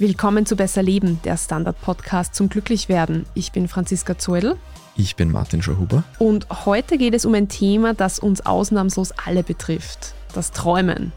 Willkommen 0.00 0.46
zu 0.46 0.56
Besser 0.56 0.82
Leben, 0.82 1.20
der 1.24 1.36
Standard-Podcast 1.36 2.34
zum 2.34 2.48
Glücklichwerden. 2.48 3.26
Ich 3.34 3.52
bin 3.52 3.68
Franziska 3.68 4.16
Zoedl. 4.16 4.56
Ich 4.96 5.14
bin 5.14 5.30
Martin 5.30 5.60
Schauhuber. 5.60 6.04
Und 6.18 6.46
heute 6.64 6.96
geht 6.96 7.12
es 7.12 7.26
um 7.26 7.34
ein 7.34 7.50
Thema, 7.50 7.92
das 7.92 8.18
uns 8.18 8.46
ausnahmslos 8.46 9.12
alle 9.26 9.42
betrifft: 9.42 10.14
das 10.32 10.52
Träumen. 10.52 11.12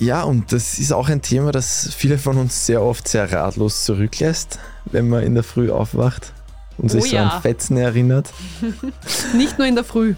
Ja, 0.00 0.24
und 0.24 0.50
das 0.50 0.80
ist 0.80 0.92
auch 0.92 1.08
ein 1.08 1.22
Thema, 1.22 1.52
das 1.52 1.94
viele 1.94 2.18
von 2.18 2.36
uns 2.36 2.66
sehr 2.66 2.82
oft 2.82 3.06
sehr 3.06 3.30
ratlos 3.30 3.84
zurücklässt, 3.84 4.58
wenn 4.86 5.08
man 5.08 5.22
in 5.22 5.34
der 5.34 5.44
Früh 5.44 5.70
aufwacht 5.70 6.32
und 6.78 6.90
sich 6.90 7.04
oh 7.04 7.06
ja. 7.06 7.28
so 7.28 7.36
an 7.36 7.42
Fetzen 7.42 7.76
erinnert. 7.76 8.32
Nicht 9.34 9.58
nur 9.58 9.66
in 9.66 9.74
der 9.74 9.84
Früh. 9.84 10.14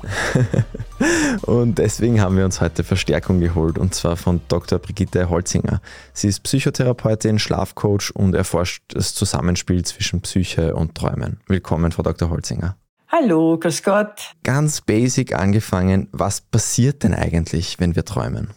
und 1.43 1.79
deswegen 1.79 2.21
haben 2.21 2.37
wir 2.37 2.45
uns 2.45 2.61
heute 2.61 2.85
Verstärkung 2.85 3.41
geholt 3.41 3.79
und 3.79 3.95
zwar 3.95 4.17
von 4.17 4.41
Dr. 4.49 4.79
Brigitte 4.79 5.29
Holzinger. 5.31 5.81
Sie 6.13 6.29
ist 6.29 6.41
Psychotherapeutin, 6.41 7.39
Schlafcoach 7.39 8.13
und 8.15 8.35
erforscht 8.35 8.83
das 8.89 9.15
Zusammenspiel 9.15 9.85
zwischen 9.85 10.21
Psyche 10.23 10.75
und 10.75 10.95
Träumen. 10.95 11.41
Willkommen, 11.47 11.93
Frau 11.93 12.03
Dr. 12.03 12.31
Holzinger. 12.31 12.77
Hallo, 13.09 13.57
grüß 13.59 13.83
Gott. 13.85 14.35
Ganz 14.43 14.81
basic 14.81 15.35
angefangen, 15.35 16.09
was 16.11 16.41
passiert 16.41 17.05
denn 17.05 17.15
eigentlich, 17.15 17.79
wenn 17.79 17.95
wir 17.95 18.05
träumen? 18.05 18.51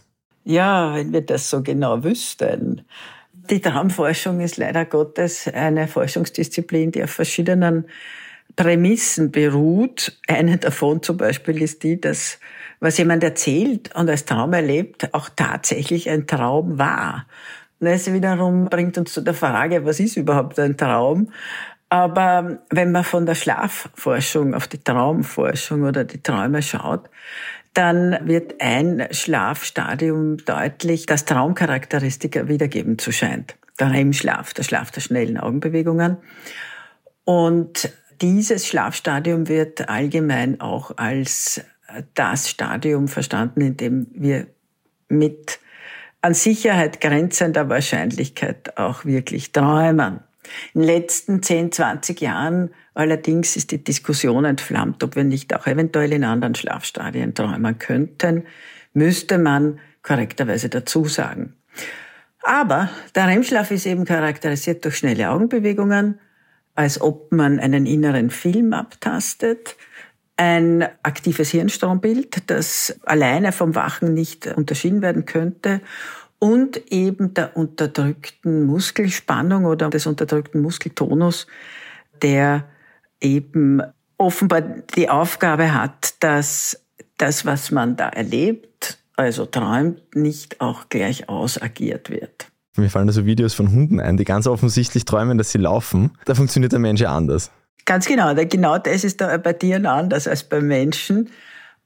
Ja, 0.44 0.94
wenn 0.94 1.12
wir 1.12 1.20
das 1.20 1.48
so 1.50 1.62
genau 1.62 2.02
wüssten. 2.02 2.82
Die 3.48 3.60
Traumforschung 3.60 4.40
ist 4.40 4.58
leider 4.58 4.84
Gottes 4.84 5.48
eine 5.48 5.88
Forschungsdisziplin, 5.88 6.92
die 6.92 7.02
auf 7.02 7.10
verschiedenen 7.10 7.86
Prämissen 8.56 9.30
beruht. 9.30 10.18
Eine 10.28 10.58
davon 10.58 11.02
zum 11.02 11.16
Beispiel 11.16 11.62
ist 11.62 11.82
die, 11.82 12.00
dass 12.00 12.38
was 12.80 12.98
jemand 12.98 13.24
erzählt 13.24 13.94
und 13.94 14.10
als 14.10 14.24
Traum 14.24 14.52
erlebt, 14.52 15.14
auch 15.14 15.28
tatsächlich 15.34 16.10
ein 16.10 16.26
Traum 16.26 16.78
war. 16.78 17.26
Das 17.78 18.12
wiederum 18.12 18.66
bringt 18.66 18.98
uns 18.98 19.14
zu 19.14 19.22
der 19.22 19.34
Frage, 19.34 19.84
was 19.84 20.00
ist 20.00 20.16
überhaupt 20.16 20.58
ein 20.58 20.76
Traum? 20.76 21.32
Aber 21.88 22.58
wenn 22.70 22.92
man 22.92 23.04
von 23.04 23.26
der 23.26 23.34
Schlafforschung 23.34 24.54
auf 24.54 24.68
die 24.68 24.82
Traumforschung 24.82 25.82
oder 25.82 26.04
die 26.04 26.22
Träume 26.22 26.62
schaut, 26.62 27.08
dann 27.74 28.18
wird 28.26 28.60
ein 28.60 29.06
Schlafstadium 29.10 30.38
deutlich, 30.38 31.06
das 31.06 31.24
Traumcharakteristika 31.24 32.48
wiedergeben 32.48 32.98
zu 32.98 33.12
scheint. 33.12 33.56
Der 33.78 33.92
REM-Schlaf, 33.92 34.52
der 34.54 34.64
Schlaf 34.64 34.90
der 34.90 35.00
schnellen 35.00 35.38
Augenbewegungen. 35.38 36.18
Und 37.24 37.92
dieses 38.20 38.66
Schlafstadium 38.66 39.48
wird 39.48 39.88
allgemein 39.88 40.60
auch 40.60 40.96
als 40.96 41.62
das 42.14 42.50
Stadium 42.50 43.08
verstanden, 43.08 43.60
in 43.60 43.76
dem 43.76 44.06
wir 44.12 44.46
mit 45.08 45.60
an 46.20 46.34
Sicherheit 46.34 47.00
grenzender 47.00 47.68
Wahrscheinlichkeit 47.68 48.76
auch 48.76 49.04
wirklich 49.04 49.52
träumen. 49.52 50.20
In 50.74 50.82
den 50.82 50.88
letzten 50.88 51.42
10, 51.42 51.72
20 51.72 52.20
Jahren 52.20 52.70
allerdings 52.94 53.56
ist 53.56 53.70
die 53.70 53.82
Diskussion 53.82 54.44
entflammt, 54.44 55.02
ob 55.02 55.16
wir 55.16 55.24
nicht 55.24 55.54
auch 55.54 55.66
eventuell 55.66 56.12
in 56.12 56.24
anderen 56.24 56.54
Schlafstadien 56.54 57.34
träumen 57.34 57.78
könnten, 57.78 58.44
müsste 58.92 59.38
man 59.38 59.78
korrekterweise 60.02 60.68
dazu 60.68 61.04
sagen. 61.04 61.54
Aber 62.42 62.90
der 63.14 63.26
REM-Schlaf 63.28 63.70
ist 63.70 63.86
eben 63.86 64.04
charakterisiert 64.04 64.84
durch 64.84 64.96
schnelle 64.96 65.30
Augenbewegungen, 65.30 66.18
als 66.74 67.00
ob 67.00 67.32
man 67.32 67.58
einen 67.60 67.86
inneren 67.86 68.30
Film 68.30 68.72
abtastet, 68.72 69.76
ein 70.36 70.88
aktives 71.02 71.50
Hirnstrombild, 71.50 72.50
das 72.50 72.98
alleine 73.04 73.52
vom 73.52 73.74
Wachen 73.74 74.14
nicht 74.14 74.46
unterschieden 74.46 75.02
werden 75.02 75.26
könnte 75.26 75.82
und 76.38 76.90
eben 76.90 77.34
der 77.34 77.56
unterdrückten 77.58 78.64
Muskelspannung 78.64 79.66
oder 79.66 79.90
des 79.90 80.06
unterdrückten 80.06 80.62
Muskeltonus, 80.62 81.46
der 82.22 82.64
eben 83.20 83.82
offenbar 84.18 84.60
die 84.60 85.08
Aufgabe 85.08 85.74
hat, 85.74 86.14
dass 86.20 86.84
das, 87.16 87.44
was 87.46 87.70
man 87.70 87.96
da 87.96 88.08
erlebt, 88.08 88.98
also 89.16 89.46
träumt, 89.46 90.14
nicht 90.14 90.60
auch 90.60 90.88
gleich 90.88 91.28
ausagiert 91.28 92.10
wird. 92.10 92.46
Mir 92.76 92.88
fallen 92.88 93.06
da 93.06 93.12
so 93.12 93.26
Videos 93.26 93.54
von 93.54 93.72
Hunden 93.72 94.00
ein, 94.00 94.16
die 94.16 94.24
ganz 94.24 94.46
offensichtlich 94.46 95.04
träumen, 95.04 95.38
dass 95.38 95.50
sie 95.50 95.58
laufen. 95.58 96.12
Da 96.24 96.34
funktioniert 96.34 96.72
der 96.72 96.78
Mensch 96.78 97.00
ja 97.00 97.14
anders. 97.14 97.50
Ganz 97.84 98.06
genau. 98.06 98.34
Genau 98.34 98.78
das 98.78 99.04
ist 99.04 99.20
da 99.20 99.36
bei 99.38 99.52
Tieren 99.52 99.86
anders 99.86 100.28
als 100.28 100.44
beim 100.44 100.66
Menschen. 100.66 101.28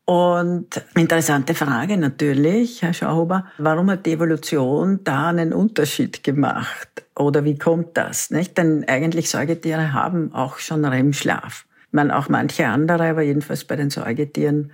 Und 0.06 0.84
interessante 0.94 1.54
Frage 1.54 1.96
natürlich, 1.96 2.82
Herr 2.82 2.92
Schauhuber, 2.92 3.46
warum 3.56 3.90
hat 3.90 4.04
die 4.04 4.12
Evolution 4.12 5.00
da 5.02 5.28
einen 5.28 5.54
Unterschied 5.54 6.22
gemacht? 6.22 7.04
Oder 7.16 7.44
wie 7.44 7.56
kommt 7.56 7.96
das? 7.96 8.30
Nicht? 8.30 8.58
Denn 8.58 8.84
eigentlich 8.86 9.30
Säugetiere 9.30 9.94
haben 9.94 10.34
auch 10.34 10.58
schon 10.58 10.84
REM-Schlaf. 10.84 11.64
Man 11.90 12.10
auch 12.10 12.28
manche 12.28 12.66
andere, 12.66 13.08
aber 13.10 13.22
jedenfalls 13.22 13.64
bei 13.64 13.76
den 13.76 13.88
Säugetieren 13.88 14.72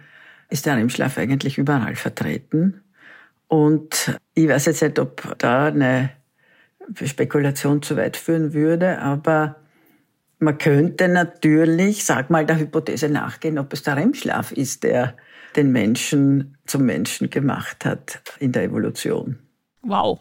ist 0.49 0.67
der 0.67 0.77
REM-Schlaf 0.77 1.17
eigentlich 1.19 1.59
überall 1.59 1.95
vertreten. 1.95 2.83
Und 3.47 4.19
ich 4.35 4.49
weiß 4.49 4.67
jetzt 4.67 4.83
nicht, 4.83 4.99
ob 4.99 5.39
da 5.39 5.67
eine 5.67 6.11
Spekulation 7.05 7.83
zu 7.83 7.97
weit 7.97 8.17
führen 8.17 8.53
würde, 8.53 8.99
aber 8.99 9.57
man 10.41 10.59
könnte 10.59 11.09
natürlich, 11.09 12.05
sag 12.05 12.31
mal, 12.31 12.45
der 12.47 12.59
Hypothese 12.59 13.09
nachgehen, 13.09 13.59
ob 13.59 13.73
es 13.73 13.83
der 13.83 13.97
REM-Schlaf 13.97 14.53
ist, 14.53 14.83
der 14.83 15.15
den 15.57 15.71
Menschen 15.71 16.57
zum 16.67 16.83
Menschen 16.83 17.31
gemacht 17.31 17.85
hat 17.85 18.23
in 18.39 18.53
der 18.53 18.65
Evolution. 18.65 19.39
Wow, 19.83 20.21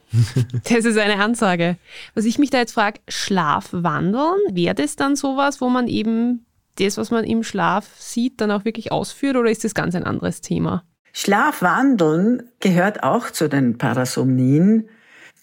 das 0.70 0.86
ist 0.86 0.98
eine 0.98 1.22
Ansage. 1.22 1.78
Was 2.16 2.26
ich 2.26 2.40
mich 2.40 2.50
da 2.50 2.60
jetzt 2.60 2.74
frage, 2.74 3.02
Schlafwandeln, 3.08 4.38
wäre 4.52 4.76
das 4.76 4.96
dann 4.96 5.16
sowas, 5.16 5.60
wo 5.62 5.70
man 5.70 5.88
eben 5.88 6.46
das, 6.78 6.98
was 6.98 7.12
man 7.12 7.26
im 7.26 7.44
Schlaf 7.44 7.90
sieht, 7.98 8.40
dann 8.40 8.52
auch 8.52 8.66
wirklich 8.66 8.92
ausführt 8.92 9.36
oder 9.36 9.52
ist 9.52 9.64
das 9.64 9.74
ganz 9.74 9.96
ein 9.96 10.06
anderes 10.06 10.42
Thema? 10.42 10.84
Schlafwandeln 11.12 12.44
gehört 12.60 13.04
auch 13.04 13.32
zu 13.32 13.50
den 13.50 13.78
Parasomnien 13.78 14.88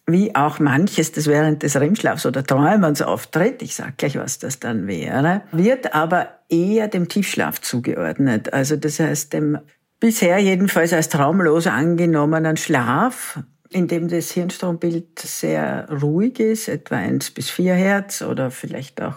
wie 0.07 0.35
auch 0.37 0.61
manches, 0.61 1.13
das 1.13 1.27
während 1.27 1.63
des 1.63 1.77
REM-Schlafs 1.77 2.27
oder 2.27 2.45
Träumens 2.45 3.03
auftritt, 3.03 3.61
ich 3.63 3.75
sage 3.75 3.95
gleich, 3.97 4.17
was 4.17 4.39
das 4.39 4.61
dann 4.61 4.87
wäre, 4.87 5.43
wird 5.51 5.95
aber 5.95 6.29
eher 6.49 6.87
dem 6.87 7.09
Tiefschlaf 7.09 7.61
zugeordnet. 7.61 8.53
Also 8.53 8.77
das 8.77 9.01
heißt 9.01 9.33
dem 9.33 9.59
bisher 9.99 10.39
jedenfalls 10.39 10.93
als 10.93 11.09
traumlos 11.09 11.67
angenommenen 11.67 12.57
Schlaf, 12.57 13.41
in 13.71 13.89
dem 13.89 14.07
das 14.07 14.31
Hirnstrombild 14.31 15.19
sehr 15.19 15.89
ruhig 15.91 16.39
ist, 16.39 16.69
etwa 16.69 16.97
1 16.97 17.33
bis 17.33 17.51
4 17.51 17.75
Hertz 17.75 18.23
oder 18.23 18.53
vielleicht 18.53 19.03
auch 19.03 19.17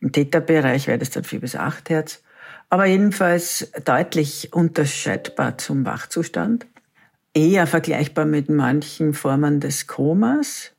im 0.00 0.10
Theta-Bereich 0.10 0.86
wäre 0.86 0.98
das 0.98 1.10
dann 1.10 1.24
4 1.24 1.40
bis 1.40 1.54
8 1.54 1.90
Hertz, 1.90 2.22
aber 2.70 2.86
jedenfalls 2.86 3.70
deutlich 3.84 4.54
unterscheidbar 4.54 5.58
zum 5.58 5.84
Wachzustand 5.84 6.66
eher 7.34 7.66
vergleichbar 7.66 8.24
mit 8.24 8.48
manchen 8.48 9.12
Formen 9.12 9.60
des 9.60 9.86
Komas. 9.86 10.72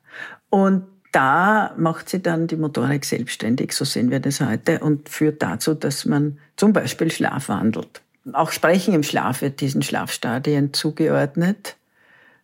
Und 0.50 0.84
da 1.12 1.74
macht 1.76 2.08
sie 2.08 2.22
dann 2.22 2.46
die 2.46 2.56
Motorik 2.56 3.04
selbstständig, 3.04 3.72
so 3.72 3.84
sehen 3.84 4.10
wir 4.10 4.20
das 4.20 4.40
heute, 4.40 4.80
und 4.80 5.08
führt 5.08 5.42
dazu, 5.42 5.74
dass 5.74 6.04
man 6.04 6.38
zum 6.56 6.72
Beispiel 6.72 7.10
Schlaf 7.10 7.48
wandelt. 7.48 8.02
Auch 8.32 8.50
Sprechen 8.50 8.92
im 8.92 9.02
Schlaf 9.02 9.40
wird 9.40 9.60
diesen 9.60 9.82
Schlafstadien 9.82 10.72
zugeordnet. 10.72 11.76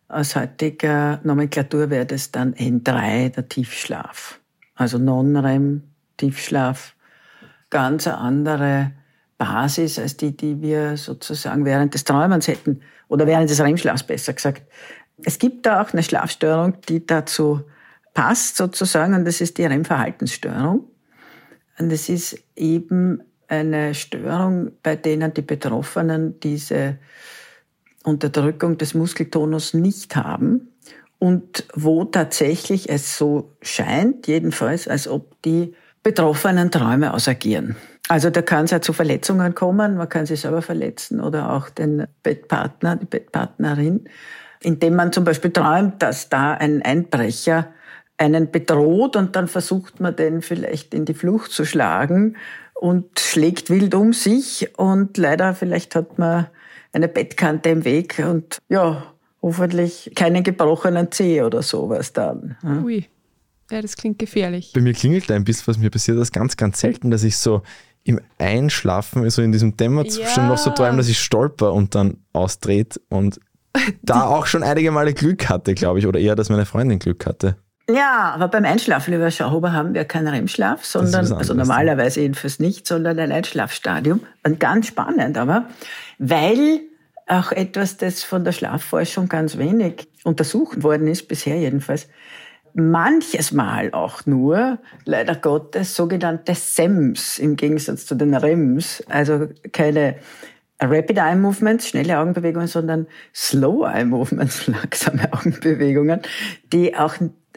Aus 0.07 0.35
heutiger 0.35 1.19
Nomenklatur 1.23 1.89
wäre 1.89 2.05
das 2.05 2.31
dann 2.31 2.53
N3, 2.53 3.29
der 3.29 3.49
Tiefschlaf. 3.49 4.39
Also 4.75 4.97
Non-REM, 4.97 5.83
Tiefschlaf. 6.17 6.95
Ganz 7.69 8.07
andere 8.07 8.91
Basis 9.43 9.99
als 9.99 10.15
die, 10.17 10.35
die 10.35 10.61
wir 10.61 10.95
sozusagen 10.95 11.65
während 11.65 11.93
des 11.93 12.05
Träumens 12.05 12.47
hätten 12.47 12.81
oder 13.09 13.27
während 13.27 13.49
des 13.49 13.59
REM-Schlafs 13.59 14.03
besser 14.03 14.33
gesagt. 14.33 14.63
Es 15.23 15.37
gibt 15.37 15.65
da 15.65 15.81
auch 15.81 15.91
eine 15.91 16.01
Schlafstörung, 16.01 16.77
die 16.87 17.05
dazu 17.05 17.61
passt 18.13 18.57
sozusagen, 18.57 19.13
und 19.13 19.25
das 19.25 19.41
ist 19.41 19.57
die 19.57 19.65
REM-Verhaltensstörung. 19.65 20.87
Und 21.79 21.91
es 21.91 22.09
ist 22.09 22.41
eben 22.55 23.21
eine 23.47 23.93
Störung, 23.93 24.71
bei 24.81 24.95
denen 24.95 25.33
die 25.33 25.41
Betroffenen 25.41 26.39
diese 26.39 26.97
Unterdrückung 28.03 28.77
des 28.77 28.93
Muskeltonus 28.93 29.73
nicht 29.73 30.15
haben 30.15 30.69
und 31.19 31.65
wo 31.73 32.05
tatsächlich 32.05 32.89
es 32.89 33.17
so 33.17 33.51
scheint, 33.61 34.27
jedenfalls, 34.27 34.87
als 34.87 35.07
ob 35.07 35.41
die 35.43 35.73
Betroffenen 36.01 36.69
Träume 36.69 37.13
ausagieren. 37.13 37.75
Also 38.09 38.29
da 38.29 38.41
kann 38.41 38.65
es 38.65 38.71
ja 38.71 38.81
zu 38.81 38.91
Verletzungen 38.91 39.55
kommen, 39.55 39.95
man 39.95 40.09
kann 40.09 40.25
sich 40.25 40.41
selber 40.41 40.61
verletzen 40.61 41.21
oder 41.21 41.53
auch 41.53 41.69
den 41.69 42.05
Bettpartner, 42.21 42.97
die 42.97 43.05
Bettpartnerin, 43.05 44.09
indem 44.61 44.95
man 44.95 45.13
zum 45.13 45.23
Beispiel 45.23 45.51
träumt, 45.51 46.01
dass 46.01 46.29
da 46.29 46.53
ein 46.53 46.81
Einbrecher 46.81 47.69
einen 48.17 48.51
bedroht 48.51 49.15
und 49.15 49.35
dann 49.35 49.47
versucht 49.47 49.99
man 49.99 50.15
den 50.15 50.41
vielleicht 50.41 50.93
in 50.93 51.05
die 51.05 51.13
Flucht 51.13 51.51
zu 51.51 51.65
schlagen 51.65 52.35
und 52.73 53.19
schlägt 53.19 53.69
wild 53.69 53.95
um 53.95 54.13
sich 54.13 54.77
und 54.77 55.17
leider 55.17 55.55
vielleicht 55.55 55.95
hat 55.95 56.19
man 56.19 56.47
eine 56.91 57.07
Bettkante 57.07 57.69
im 57.69 57.85
Weg 57.85 58.19
und 58.19 58.59
ja, 58.69 59.13
hoffentlich 59.41 60.11
keinen 60.15 60.43
gebrochenen 60.43 61.11
Zeh 61.11 61.41
oder 61.41 61.63
sowas 61.63 62.13
dann. 62.13 62.57
Ui. 62.83 63.05
Ja, 63.71 63.81
das 63.81 63.95
klingt 63.95 64.19
gefährlich. 64.19 64.71
Bei 64.73 64.81
mir 64.81 64.93
klingelt 64.93 65.29
da 65.29 65.35
ein 65.35 65.45
bisschen, 65.45 65.67
was 65.67 65.77
mir 65.77 65.89
passiert 65.89 66.19
das 66.19 66.31
ganz, 66.31 66.57
ganz 66.57 66.79
selten, 66.79 67.09
dass 67.09 67.23
ich 67.23 67.37
so 67.37 67.63
im 68.03 68.19
Einschlafen, 68.37 69.29
so 69.29 69.41
in 69.41 69.51
diesem 69.51 69.77
Dämmerzustand 69.77 70.37
Ja. 70.37 70.47
noch 70.47 70.57
so 70.57 70.71
träume, 70.71 70.97
dass 70.97 71.07
ich 71.07 71.19
stolper 71.19 71.73
und 71.73 71.95
dann 71.95 72.17
ausdreht 72.33 72.99
und 73.09 73.39
da 74.01 74.23
auch 74.27 74.45
schon 74.45 74.63
einige 74.63 74.91
Male 74.91 75.13
Glück 75.13 75.49
hatte, 75.49 75.73
glaube 75.73 75.99
ich, 75.99 76.07
oder 76.07 76.19
eher, 76.19 76.35
dass 76.35 76.49
meine 76.49 76.65
Freundin 76.65 76.99
Glück 76.99 77.25
hatte. 77.25 77.55
Ja, 77.89 78.31
aber 78.33 78.47
beim 78.47 78.63
Einschlafen, 78.63 79.11
lieber 79.11 79.29
Schauhuber, 79.29 79.73
haben 79.73 79.93
wir 79.93 80.05
keinen 80.05 80.27
REM-Schlaf, 80.27 80.85
sondern, 80.85 81.21
also 81.21 81.35
anderes, 81.35 81.55
normalerweise 81.55 82.21
jedenfalls 82.21 82.59
nicht, 82.59 82.87
sondern 82.87 83.19
ein 83.19 83.31
Einschlafstadium. 83.31 84.21
Und 84.43 84.59
ganz 84.59 84.87
spannend 84.87 85.37
aber, 85.37 85.65
weil 86.17 86.81
auch 87.27 87.51
etwas, 87.51 87.97
das 87.97 88.23
von 88.23 88.45
der 88.45 88.53
Schlafforschung 88.53 89.27
ganz 89.27 89.57
wenig 89.57 90.07
untersucht 90.23 90.83
worden 90.83 91.07
ist, 91.07 91.27
bisher 91.27 91.57
jedenfalls, 91.57 92.07
manches 92.73 93.51
Mal 93.51 93.91
auch 93.93 94.25
nur, 94.25 94.79
leider 95.05 95.35
Gottes, 95.35 95.95
sogenannte 95.95 96.55
SEMs 96.55 97.39
im 97.39 97.55
Gegensatz 97.55 98.05
zu 98.05 98.15
den 98.15 98.33
REMs, 98.33 99.03
also 99.07 99.47
keine 99.71 100.15
Rapid 100.79 101.17
Eye 101.17 101.35
Movements, 101.35 101.87
schnelle 101.87 102.19
Augenbewegungen, 102.19 102.67
sondern 102.67 103.07
Slow 103.33 103.85
Eye 103.87 104.05
Movements, 104.05 104.67
langsame 104.67 105.31
Augenbewegungen, 105.31 106.21
die 106.71 106.95
auch 106.95 107.15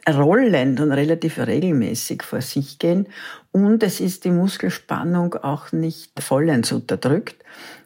rollend 0.08 0.80
und 0.80 0.92
relativ 0.92 1.38
regelmäßig 1.38 2.22
vor 2.22 2.40
sich 2.40 2.78
gehen. 2.78 3.08
Und 3.50 3.82
es 3.82 4.00
ist 4.00 4.24
die 4.24 4.30
Muskelspannung 4.30 5.34
auch 5.34 5.72
nicht 5.72 6.22
vollends 6.22 6.70
unterdrückt. 6.70 7.42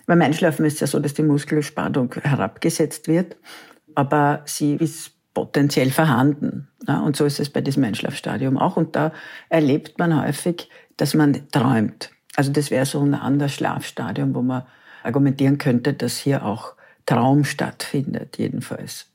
Beim 0.06 0.20
Einschlafen 0.20 0.66
ist 0.66 0.74
es 0.74 0.80
ja 0.80 0.86
so, 0.88 0.98
dass 0.98 1.14
die 1.14 1.22
Muskelspannung 1.22 2.14
herabgesetzt 2.20 3.08
wird, 3.08 3.36
aber 3.94 4.42
sie 4.44 4.74
ist 4.74 5.12
potenziell 5.40 5.90
vorhanden. 5.90 6.68
Ja, 6.86 7.00
und 7.00 7.16
so 7.16 7.24
ist 7.24 7.40
es 7.40 7.48
bei 7.50 7.60
diesem 7.60 7.84
Einschlafstadium 7.84 8.58
auch. 8.58 8.76
Und 8.76 8.94
da 8.94 9.12
erlebt 9.48 9.98
man 9.98 10.22
häufig, 10.22 10.68
dass 10.96 11.14
man 11.14 11.48
träumt. 11.50 12.10
Also 12.36 12.52
das 12.52 12.70
wäre 12.70 12.84
so 12.84 13.00
ein 13.00 13.14
anderes 13.14 13.54
Schlafstadium, 13.54 14.34
wo 14.34 14.42
man 14.42 14.64
argumentieren 15.02 15.58
könnte, 15.58 15.94
dass 15.94 16.18
hier 16.18 16.44
auch 16.44 16.74
Traum 17.06 17.44
stattfindet, 17.44 18.36
jedenfalls. 18.38 19.06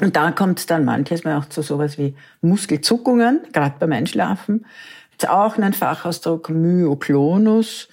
Und 0.00 0.16
da 0.16 0.30
kommt 0.30 0.60
es 0.60 0.66
dann 0.66 0.84
manches 0.84 1.24
Mal 1.24 1.36
auch 1.36 1.46
zu 1.46 1.60
sowas 1.60 1.98
wie 1.98 2.14
Muskelzuckungen, 2.40 3.40
gerade 3.52 3.74
beim 3.78 3.92
Einschlafen. 3.92 4.64
Ist 5.10 5.28
auch 5.28 5.58
ein 5.58 5.72
Fachausdruck 5.72 6.48
Myoklonus 6.50 7.88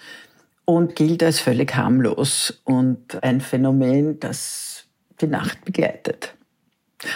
und 0.65 0.95
gilt 0.95 1.23
als 1.23 1.39
völlig 1.39 1.75
harmlos 1.75 2.61
und 2.63 3.21
ein 3.23 3.41
Phänomen, 3.41 4.19
das 4.19 4.85
die 5.19 5.27
Nacht 5.27 5.65
begleitet. 5.65 6.35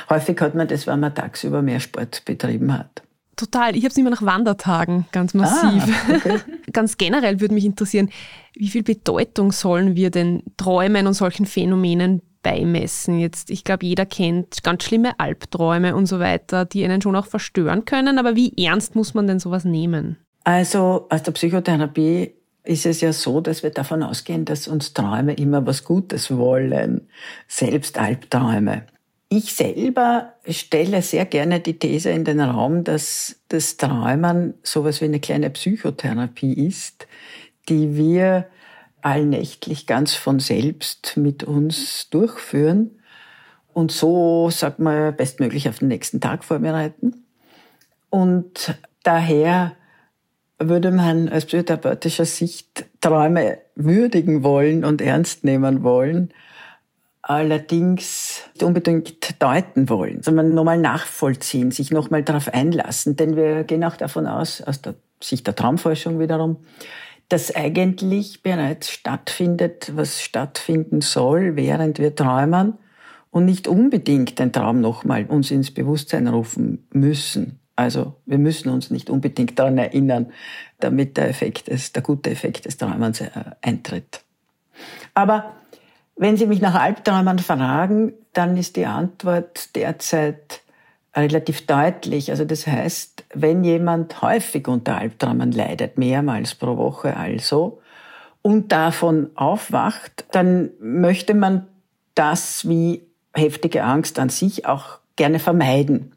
Häufig 0.10 0.40
hat 0.42 0.56
man 0.56 0.68
das, 0.68 0.88
wenn 0.88 1.00
man 1.00 1.14
tagsüber 1.14 1.62
mehr 1.62 1.80
Sport 1.80 2.24
betrieben 2.26 2.78
hat. 2.78 3.04
Total. 3.38 3.76
Ich 3.76 3.84
habe 3.84 3.92
es 3.92 3.98
immer 3.98 4.10
nach 4.10 4.24
Wandertagen, 4.24 5.06
ganz 5.12 5.36
massiv. 5.36 5.84
Ah, 6.10 6.16
okay. 6.16 6.40
ganz 6.74 6.98
generell 6.98 7.40
würde 7.40 7.54
mich 7.54 7.66
interessieren, 7.66 8.10
wie 8.56 8.68
viel 8.68 8.82
Bedeutung 8.82 9.52
sollen 9.52 9.96
wir 9.96 10.10
den 10.10 10.42
Träumen 10.58 11.06
und 11.06 11.14
solchen 11.14 11.46
Phänomenen 11.46 12.24
beimessen? 12.42 13.20
Jetzt, 13.20 13.52
ich 13.52 13.64
glaube, 13.64 13.86
jeder 13.86 14.08
kennt 14.08 14.64
ganz 14.64 14.84
schlimme 14.84 15.20
Albträume 15.20 15.96
und 15.96 16.08
so 16.08 16.20
weiter, 16.20 16.66
die 16.66 16.84
einen 16.84 17.02
schon 17.02 17.16
auch 17.16 17.28
verstören 17.28 17.86
können. 17.86 18.18
Aber 18.18 18.36
wie 18.36 18.54
ernst 18.66 18.96
muss 18.96 19.14
man 19.14 19.28
denn 19.28 19.40
sowas 19.40 19.66
nehmen? 19.66 20.18
Also 20.44 21.06
aus 21.10 21.22
der 21.22 21.34
Psychotherapie 21.34 22.34
ist 22.64 22.86
es 22.88 23.02
ja 23.02 23.14
so, 23.14 23.40
dass 23.40 23.62
wir 23.64 23.70
davon 23.70 24.02
ausgehen, 24.02 24.46
dass 24.46 24.68
uns 24.68 24.94
Träume 24.94 25.34
immer 25.34 25.66
was 25.66 25.84
Gutes 25.84 26.36
wollen, 26.36 27.08
selbst 27.48 28.00
Albträume. 28.00 28.88
Ich 29.30 29.56
selber 29.56 30.34
stelle 30.48 31.02
sehr 31.02 31.26
gerne 31.26 31.60
die 31.60 31.78
These 31.78 32.12
in 32.12 32.24
den 32.24 32.40
Raum, 32.40 32.86
dass 32.86 33.42
das 33.50 33.76
Träumen 33.76 34.54
sowas 34.64 35.02
wie 35.02 35.06
eine 35.06 35.20
kleine 35.20 35.50
Psychotherapie 35.50 36.54
ist, 36.54 37.08
die 37.68 37.98
wir 37.98 38.48
allnächtlich 39.02 39.86
ganz 39.86 40.14
von 40.14 40.40
selbst 40.40 41.18
mit 41.18 41.44
uns 41.44 42.10
durchführen 42.10 42.92
und 43.74 43.92
so, 43.92 44.50
sag 44.50 44.80
mal, 44.80 45.12
bestmöglich 45.12 45.68
auf 45.68 45.80
den 45.80 45.90
nächsten 45.90 46.22
Tag 46.22 46.46
vorbereiten. 46.46 47.26
Und 48.10 48.76
daher 49.04 49.76
würde 50.58 50.92
man 50.92 51.28
aus 51.30 51.46
psychotherapeutischer 51.46 52.26
Sicht 52.26 52.86
Träume 53.02 53.60
würdigen 53.76 54.44
wollen 54.44 54.86
und 54.86 55.02
ernst 55.02 55.44
nehmen 55.44 55.84
wollen, 55.84 56.34
allerdings 57.30 58.42
nicht 58.54 58.64
unbedingt 58.64 59.42
deuten 59.42 59.90
wollen, 59.90 60.24
sondern 60.24 60.54
nochmal 60.54 60.78
nachvollziehen, 60.78 61.72
sich 61.72 61.92
nochmal 61.92 62.24
darauf 62.24 62.54
einlassen. 62.54 63.18
Denn 63.18 63.36
wir 63.36 63.66
gehen 63.66 63.84
auch 63.84 63.98
davon 63.98 64.28
aus, 64.28 64.62
aus 64.62 64.82
der 64.82 64.96
Sicht 65.22 65.46
der 65.46 65.56
Traumforschung 65.56 66.20
wiederum, 66.20 66.58
dass 67.28 67.54
eigentlich 67.54 68.44
bereits 68.44 68.90
stattfindet, 68.90 69.92
was 69.96 70.22
stattfinden 70.22 71.02
soll, 71.02 71.58
während 71.58 72.00
wir 72.00 72.16
träumen 72.16 72.76
und 73.30 73.44
nicht 73.44 73.68
unbedingt 73.68 74.40
den 74.40 74.54
Traum 74.54 74.80
nochmal 74.80 75.26
uns 75.26 75.52
ins 75.52 75.72
Bewusstsein 75.72 76.28
rufen 76.28 76.88
müssen. 76.94 77.60
Also 77.76 78.16
wir 78.26 78.38
müssen 78.38 78.70
uns 78.70 78.90
nicht 78.90 79.10
unbedingt 79.10 79.60
daran 79.60 79.78
erinnern, 79.78 80.32
damit 80.80 81.18
der 81.18 81.28
Effekt 81.30 81.68
des, 81.68 81.92
der 81.92 82.04
gute 82.04 82.30
Effekt 82.30 82.66
des 82.66 82.78
Träumens 82.78 83.20
äh, 83.20 83.30
eintritt. 83.62 84.24
Aber 85.14 85.54
wenn 86.18 86.38
Sie 86.38 86.48
mich 86.48 86.62
nach 86.62 86.76
Albträumen 86.76 87.40
fragen, 87.40 88.14
dann 88.34 88.58
ist 88.58 88.76
die 88.76 88.86
Antwort 88.86 89.76
derzeit 89.76 90.62
relativ 91.16 91.66
deutlich. 91.66 92.32
Also 92.32 92.46
das 92.46 92.68
heißt, 92.68 93.24
wenn 93.34 93.64
jemand 93.64 94.22
häufig 94.22 94.68
unter 94.68 94.98
Albträumen 94.98 95.52
leidet, 95.52 95.98
mehrmals 95.98 96.56
pro 96.56 96.78
Woche 96.78 97.18
also, 97.18 97.82
und 98.42 98.72
davon 98.72 99.30
aufwacht, 99.36 100.26
dann 100.32 100.70
möchte 100.80 101.34
man 101.34 101.68
das 102.16 102.68
wie 102.68 103.04
heftige 103.34 103.84
Angst 103.84 104.20
an 104.20 104.30
sich 104.30 104.66
auch 104.66 105.00
gerne 105.16 105.40
vermeiden. 105.40 106.14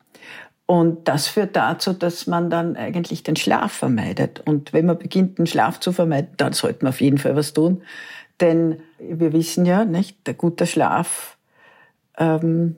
Und 0.66 1.08
das 1.08 1.26
führt 1.26 1.56
dazu, 1.56 1.92
dass 1.92 2.28
man 2.28 2.48
dann 2.48 2.76
eigentlich 2.76 3.24
den 3.24 3.34
Schlaf 3.34 3.72
vermeidet. 3.72 4.40
Und 4.46 4.72
wenn 4.72 4.86
man 4.86 4.98
beginnt, 4.98 5.38
den 5.38 5.48
Schlaf 5.48 5.80
zu 5.80 5.90
vermeiden, 5.90 6.30
dann 6.36 6.52
sollte 6.52 6.84
man 6.84 6.90
auf 6.90 7.00
jeden 7.00 7.18
Fall 7.18 7.34
was 7.34 7.52
tun. 7.52 7.82
Denn 8.40 8.80
wir 8.98 9.32
wissen 9.32 9.66
ja, 9.66 9.84
nicht, 9.84 10.26
der 10.26 10.34
gute 10.34 10.66
Schlaf 10.66 11.36
ähm, 12.18 12.76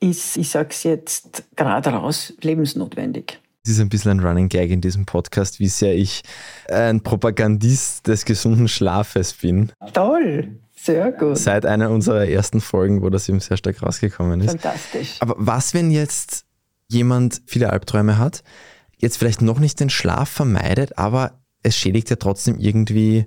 ist, 0.00 0.36
ich 0.36 0.50
sag's 0.50 0.82
jetzt 0.82 1.44
gerade 1.56 1.90
raus, 1.90 2.34
lebensnotwendig. 2.40 3.40
Es 3.64 3.72
ist 3.72 3.80
ein 3.80 3.90
bisschen 3.90 4.12
ein 4.12 4.26
Running 4.26 4.48
Gag 4.48 4.70
in 4.70 4.80
diesem 4.80 5.04
Podcast, 5.04 5.60
wie 5.60 5.68
sehr 5.68 5.94
ich 5.94 6.22
ein 6.68 7.02
Propagandist 7.02 8.06
des 8.06 8.24
gesunden 8.24 8.68
Schlafes 8.68 9.34
bin. 9.34 9.70
Toll, 9.92 10.60
sehr 10.74 11.12
gut, 11.12 11.36
Seit 11.36 11.66
einer 11.66 11.90
unserer 11.90 12.26
ersten 12.26 12.62
Folgen, 12.62 13.02
wo 13.02 13.10
das 13.10 13.28
eben 13.28 13.40
sehr 13.40 13.58
stark 13.58 13.82
rausgekommen 13.82 14.40
ist. 14.40 14.50
fantastisch. 14.50 15.16
Aber 15.20 15.34
was, 15.36 15.74
wenn 15.74 15.90
jetzt 15.90 16.46
jemand 16.88 17.42
viele 17.44 17.70
Albträume 17.70 18.16
hat, 18.16 18.42
jetzt 18.96 19.18
vielleicht 19.18 19.42
noch 19.42 19.58
nicht 19.58 19.78
den 19.78 19.90
Schlaf 19.90 20.30
vermeidet, 20.30 20.96
aber 20.96 21.40
es 21.62 21.76
schädigt 21.76 22.08
ja 22.08 22.16
trotzdem 22.16 22.58
irgendwie, 22.58 23.26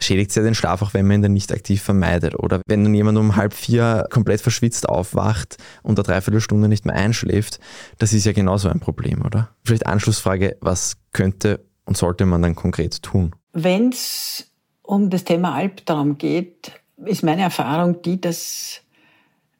schädigt 0.00 0.34
ja 0.36 0.42
den 0.42 0.54
Schlaf, 0.54 0.82
auch 0.82 0.94
wenn 0.94 1.06
man 1.06 1.16
ihn 1.16 1.22
dann 1.22 1.32
nicht 1.32 1.52
aktiv 1.52 1.82
vermeidet. 1.82 2.38
Oder 2.38 2.60
wenn 2.66 2.84
dann 2.84 2.94
jemand 2.94 3.18
um 3.18 3.36
halb 3.36 3.54
vier 3.54 4.06
komplett 4.10 4.40
verschwitzt 4.40 4.88
aufwacht 4.88 5.56
und 5.82 5.98
eine 5.98 6.04
Dreiviertelstunde 6.04 6.68
nicht 6.68 6.84
mehr 6.84 6.96
einschläft, 6.96 7.58
das 7.98 8.12
ist 8.12 8.26
ja 8.26 8.32
genauso 8.32 8.68
ein 8.68 8.80
Problem, 8.80 9.24
oder? 9.24 9.50
Vielleicht 9.64 9.86
Anschlussfrage, 9.86 10.56
was 10.60 10.96
könnte 11.12 11.64
und 11.84 11.96
sollte 11.96 12.26
man 12.26 12.42
dann 12.42 12.54
konkret 12.54 13.02
tun? 13.02 13.34
Wenn 13.52 13.90
es 13.90 14.50
um 14.82 15.10
das 15.10 15.24
Thema 15.24 15.54
Albtraum 15.54 16.18
geht, 16.18 16.72
ist 17.04 17.22
meine 17.22 17.42
Erfahrung 17.42 18.02
die, 18.02 18.20
dass 18.20 18.82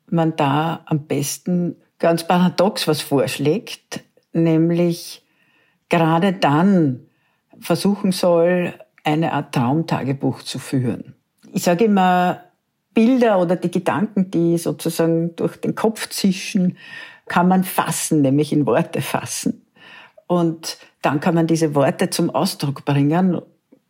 man 0.09 0.37
da 0.37 0.83
am 0.87 1.07
besten 1.07 1.77
ganz 1.99 2.27
paradox 2.27 2.87
was 2.87 3.01
vorschlägt, 3.01 4.05
nämlich 4.33 5.25
gerade 5.89 6.33
dann 6.33 7.01
versuchen 7.61 8.13
soll, 8.13 8.75
eine 9.07 9.33
Art 9.33 9.55
Traumtagebuch 9.55 10.43
zu 10.43 10.59
führen. 10.59 11.15
Ich 11.53 11.63
sage 11.63 11.85
immer, 11.85 12.43
Bilder 12.93 13.39
oder 13.41 13.57
die 13.57 13.71
Gedanken, 13.71 14.31
die 14.31 14.59
sozusagen 14.59 15.37
durch 15.37 15.57
den 15.57 15.75
Kopf 15.75 16.09
zischen, 16.09 16.77
kann 17.27 17.49
man 17.49 17.65
fassen, 17.65 18.23
nämlich 18.23 18.53
in 18.53 18.67
Worte 18.67 19.01
fassen. 19.01 19.67
Und 20.27 20.79
dann 21.03 21.21
kann 21.21 21.35
man 21.35 21.47
diese 21.47 21.75
Worte 21.75 22.11
zum 22.11 22.31
Ausdruck 22.31 22.85
bringen. 22.85 23.41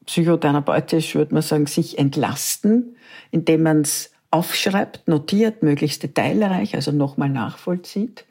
Psychotherapeutisch 0.05 1.15
würde 1.15 1.35
man 1.35 1.43
sagen, 1.43 1.67
sich 1.67 1.99
entlasten, 1.99 2.97
indem 3.31 3.63
man 3.63 3.81
es 3.81 4.13
aufschreibt, 4.31 5.09
notiert, 5.09 5.63
möglichst 5.63 6.03
detailreich, 6.03 6.75
also 6.75 6.93
nochmal 6.93 7.31
nachvollzieht. 7.31 8.27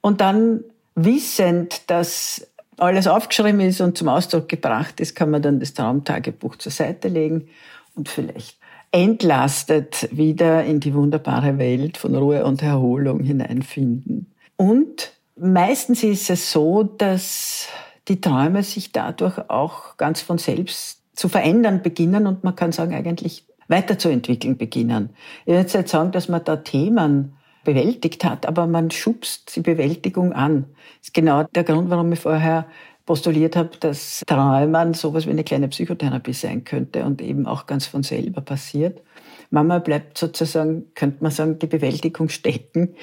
Und 0.00 0.20
dann 0.20 0.62
wissend, 0.94 1.90
dass 1.90 2.46
alles 2.80 3.06
aufgeschrieben 3.06 3.60
ist 3.60 3.80
und 3.80 3.96
zum 3.96 4.08
Ausdruck 4.08 4.48
gebracht 4.48 5.00
ist, 5.00 5.14
kann 5.14 5.30
man 5.30 5.42
dann 5.42 5.60
das 5.60 5.74
Traumtagebuch 5.74 6.56
zur 6.56 6.72
Seite 6.72 7.08
legen 7.08 7.48
und 7.94 8.08
vielleicht 8.08 8.58
entlastet 8.92 10.08
wieder 10.10 10.64
in 10.64 10.80
die 10.80 10.94
wunderbare 10.94 11.58
Welt 11.58 11.96
von 11.96 12.14
Ruhe 12.14 12.44
und 12.44 12.62
Erholung 12.62 13.20
hineinfinden. 13.20 14.32
Und 14.56 15.12
meistens 15.36 16.02
ist 16.02 16.28
es 16.30 16.50
so, 16.50 16.82
dass 16.82 17.68
die 18.08 18.20
Träume 18.20 18.62
sich 18.62 18.92
dadurch 18.92 19.38
auch 19.48 19.96
ganz 19.96 20.20
von 20.20 20.38
selbst 20.38 21.02
zu 21.14 21.28
verändern 21.28 21.82
beginnen 21.82 22.26
und 22.26 22.44
man 22.44 22.56
kann 22.56 22.72
sagen, 22.72 22.94
eigentlich 22.94 23.44
weiterzuentwickeln 23.68 24.56
beginnen. 24.56 25.10
Ich 25.44 25.52
würde 25.52 25.78
jetzt 25.78 25.90
sagen, 25.90 26.10
dass 26.10 26.28
man 26.28 26.44
da 26.44 26.56
Themen 26.56 27.36
bewältigt 27.70 28.24
hat, 28.24 28.46
aber 28.46 28.66
man 28.66 28.90
schubst 28.90 29.54
die 29.54 29.60
Bewältigung 29.60 30.32
an. 30.32 30.64
Das 30.98 31.08
ist 31.08 31.14
genau 31.14 31.44
der 31.44 31.62
Grund, 31.62 31.88
warum 31.90 32.12
ich 32.12 32.18
vorher 32.18 32.66
postuliert 33.06 33.54
habe, 33.54 33.70
dass 33.78 34.22
Träumen 34.26 34.94
sowas 34.94 35.26
wie 35.26 35.30
eine 35.30 35.44
kleine 35.44 35.68
Psychotherapie 35.68 36.32
sein 36.32 36.64
könnte 36.64 37.04
und 37.04 37.22
eben 37.22 37.46
auch 37.46 37.66
ganz 37.66 37.86
von 37.86 38.02
selber 38.02 38.40
passiert. 38.40 39.02
Mama 39.50 39.78
bleibt 39.78 40.18
sozusagen, 40.18 40.86
könnte 40.94 41.22
man 41.22 41.30
sagen, 41.30 41.58
die 41.60 41.66
Bewältigung 41.66 42.28
stecken 42.28 42.94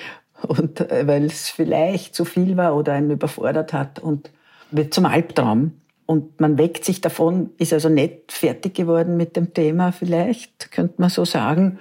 und 0.48 0.82
äh, 0.82 1.08
weil 1.08 1.26
es 1.26 1.50
vielleicht 1.50 2.14
zu 2.14 2.26
viel 2.26 2.58
war 2.58 2.76
oder 2.76 2.94
einen 2.94 3.12
überfordert 3.12 3.72
hat 3.74 4.00
und 4.00 4.32
wird 4.72 4.94
zum 4.94 5.06
Albtraum. 5.06 5.74
Und 6.06 6.40
man 6.40 6.58
weckt 6.58 6.86
sich 6.86 7.02
davon, 7.02 7.52
ist 7.58 7.74
also 7.74 7.90
nicht 7.90 8.32
fertig 8.32 8.76
geworden 8.76 9.18
mit 9.18 9.36
dem 9.36 9.54
Thema 9.54 9.92
vielleicht, 9.92 10.72
könnte 10.72 10.96
man 10.98 11.10
so 11.10 11.26
sagen, 11.26 11.80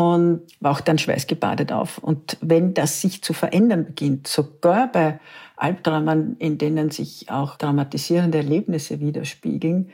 und 0.00 0.42
wacht 0.60 0.88
dann 0.88 0.96
schweißgebadet 0.96 1.72
auf. 1.72 1.98
Und 1.98 2.38
wenn 2.40 2.72
das 2.72 3.02
sich 3.02 3.22
zu 3.22 3.34
verändern 3.34 3.84
beginnt, 3.84 4.26
sogar 4.26 4.90
bei 4.90 5.20
Albträumen, 5.56 6.36
in 6.38 6.56
denen 6.56 6.90
sich 6.90 7.30
auch 7.30 7.56
traumatisierende 7.56 8.38
Erlebnisse 8.38 9.00
widerspiegeln, 9.00 9.90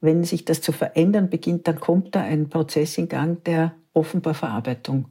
wenn 0.00 0.24
sich 0.24 0.44
das 0.44 0.60
zu 0.60 0.72
verändern 0.72 1.30
beginnt, 1.30 1.68
dann 1.68 1.78
kommt 1.78 2.16
da 2.16 2.22
ein 2.22 2.48
Prozess 2.48 2.98
in 2.98 3.08
Gang, 3.08 3.44
der 3.44 3.74
offenbar 3.94 4.34
Verarbeitung 4.34 5.06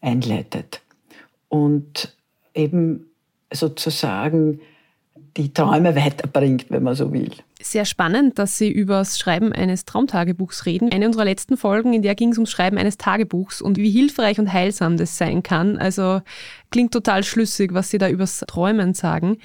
einleitet 0.00 0.80
und 1.48 2.16
eben 2.54 3.06
sozusagen 3.52 4.60
die 5.38 5.52
Träume 5.52 5.94
weiterbringt, 5.96 6.66
wenn 6.68 6.82
man 6.82 6.94
so 6.94 7.12
will. 7.12 7.30
Sehr 7.60 7.84
spannend, 7.84 8.38
dass 8.38 8.58
Sie 8.58 8.70
über 8.70 8.98
das 8.98 9.18
Schreiben 9.18 9.52
eines 9.52 9.84
Traumtagebuchs 9.84 10.66
reden. 10.66 10.92
Eine 10.92 11.06
unserer 11.06 11.24
letzten 11.24 11.56
Folgen, 11.56 11.94
in 11.94 12.02
der 12.02 12.14
ging 12.14 12.30
es 12.30 12.38
ums 12.38 12.50
Schreiben 12.50 12.76
eines 12.76 12.98
Tagebuchs 12.98 13.62
und 13.62 13.78
wie 13.78 13.90
hilfreich 13.90 14.38
und 14.38 14.52
heilsam 14.52 14.96
das 14.96 15.16
sein 15.16 15.42
kann. 15.42 15.78
Also 15.78 16.20
klingt 16.70 16.92
total 16.92 17.24
schlüssig, 17.24 17.72
was 17.72 17.90
Sie 17.90 17.98
da 17.98 18.08
übers 18.08 18.44
Träumen 18.46 18.94
sagen 18.94 19.38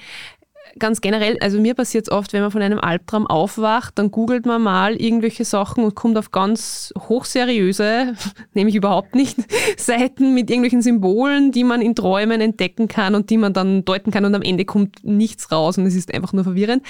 ganz 0.78 1.00
generell, 1.00 1.38
also 1.40 1.60
mir 1.60 1.74
passiert 1.74 2.06
es 2.06 2.12
oft, 2.12 2.32
wenn 2.32 2.42
man 2.42 2.50
von 2.50 2.62
einem 2.62 2.78
Albtraum 2.78 3.26
aufwacht, 3.26 3.98
dann 3.98 4.10
googelt 4.10 4.46
man 4.46 4.62
mal 4.62 4.96
irgendwelche 4.96 5.44
Sachen 5.44 5.84
und 5.84 5.94
kommt 5.94 6.18
auf 6.18 6.30
ganz 6.30 6.92
hochseriöse, 6.98 8.14
nämlich 8.54 8.74
überhaupt 8.74 9.14
nicht, 9.14 9.36
Seiten 9.76 10.34
mit 10.34 10.50
irgendwelchen 10.50 10.82
Symbolen, 10.82 11.52
die 11.52 11.64
man 11.64 11.82
in 11.82 11.94
Träumen 11.94 12.40
entdecken 12.40 12.88
kann 12.88 13.14
und 13.14 13.30
die 13.30 13.38
man 13.38 13.52
dann 13.52 13.84
deuten 13.84 14.10
kann 14.10 14.24
und 14.24 14.34
am 14.34 14.42
Ende 14.42 14.64
kommt 14.64 15.04
nichts 15.04 15.50
raus 15.50 15.78
und 15.78 15.86
es 15.86 15.94
ist 15.94 16.12
einfach 16.12 16.32
nur 16.32 16.44
verwirrend. 16.44 16.82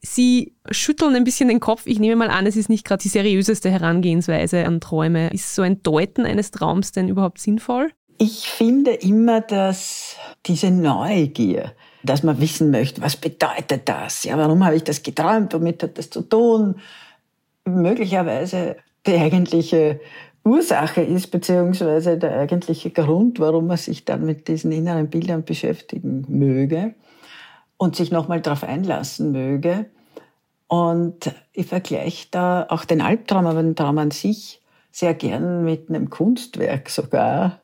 Sie 0.00 0.54
schütteln 0.70 1.14
ein 1.14 1.24
bisschen 1.24 1.48
den 1.48 1.60
Kopf. 1.60 1.82
Ich 1.86 2.00
nehme 2.00 2.16
mal 2.16 2.30
an, 2.30 2.46
es 2.46 2.56
ist 2.56 2.68
nicht 2.68 2.84
gerade 2.84 3.02
die 3.02 3.08
seriöseste 3.08 3.70
Herangehensweise 3.70 4.66
an 4.66 4.80
Träume. 4.80 5.30
Ist 5.30 5.54
so 5.54 5.62
ein 5.62 5.82
Deuten 5.82 6.26
eines 6.26 6.50
Traums 6.50 6.90
denn 6.90 7.08
überhaupt 7.08 7.38
sinnvoll? 7.38 7.90
Ich 8.18 8.48
finde 8.48 8.92
immer, 8.92 9.40
dass 9.40 10.16
diese 10.46 10.70
Neugier, 10.70 11.72
dass 12.02 12.22
man 12.22 12.40
wissen 12.40 12.70
möchte, 12.70 13.00
was 13.00 13.16
bedeutet 13.16 13.88
das? 13.88 14.24
Ja, 14.24 14.36
warum 14.36 14.64
habe 14.64 14.76
ich 14.76 14.84
das 14.84 15.02
geträumt? 15.02 15.54
Womit 15.54 15.82
hat 15.82 15.98
das 15.98 16.10
zu 16.10 16.22
tun? 16.22 16.76
Möglicherweise 17.64 18.76
die 19.06 19.14
eigentliche 19.14 20.00
Ursache 20.44 21.02
ist, 21.02 21.28
beziehungsweise 21.28 22.18
der 22.18 22.38
eigentliche 22.40 22.90
Grund, 22.90 23.38
warum 23.38 23.68
man 23.68 23.76
sich 23.76 24.04
dann 24.04 24.24
mit 24.24 24.48
diesen 24.48 24.72
inneren 24.72 25.08
Bildern 25.08 25.44
beschäftigen 25.44 26.24
möge 26.28 26.94
und 27.76 27.94
sich 27.94 28.10
nochmal 28.10 28.40
darauf 28.40 28.64
einlassen 28.64 29.30
möge. 29.30 29.86
Und 30.66 31.32
ich 31.52 31.66
vergleiche 31.66 32.28
da 32.30 32.66
auch 32.68 32.84
den 32.84 33.00
Albtraum, 33.00 33.46
aber 33.46 33.62
den 33.62 33.76
Traum 33.76 33.98
an 33.98 34.10
sich 34.10 34.60
sehr 34.90 35.14
gern 35.14 35.64
mit 35.64 35.88
einem 35.88 36.10
Kunstwerk 36.10 36.90
sogar, 36.90 37.60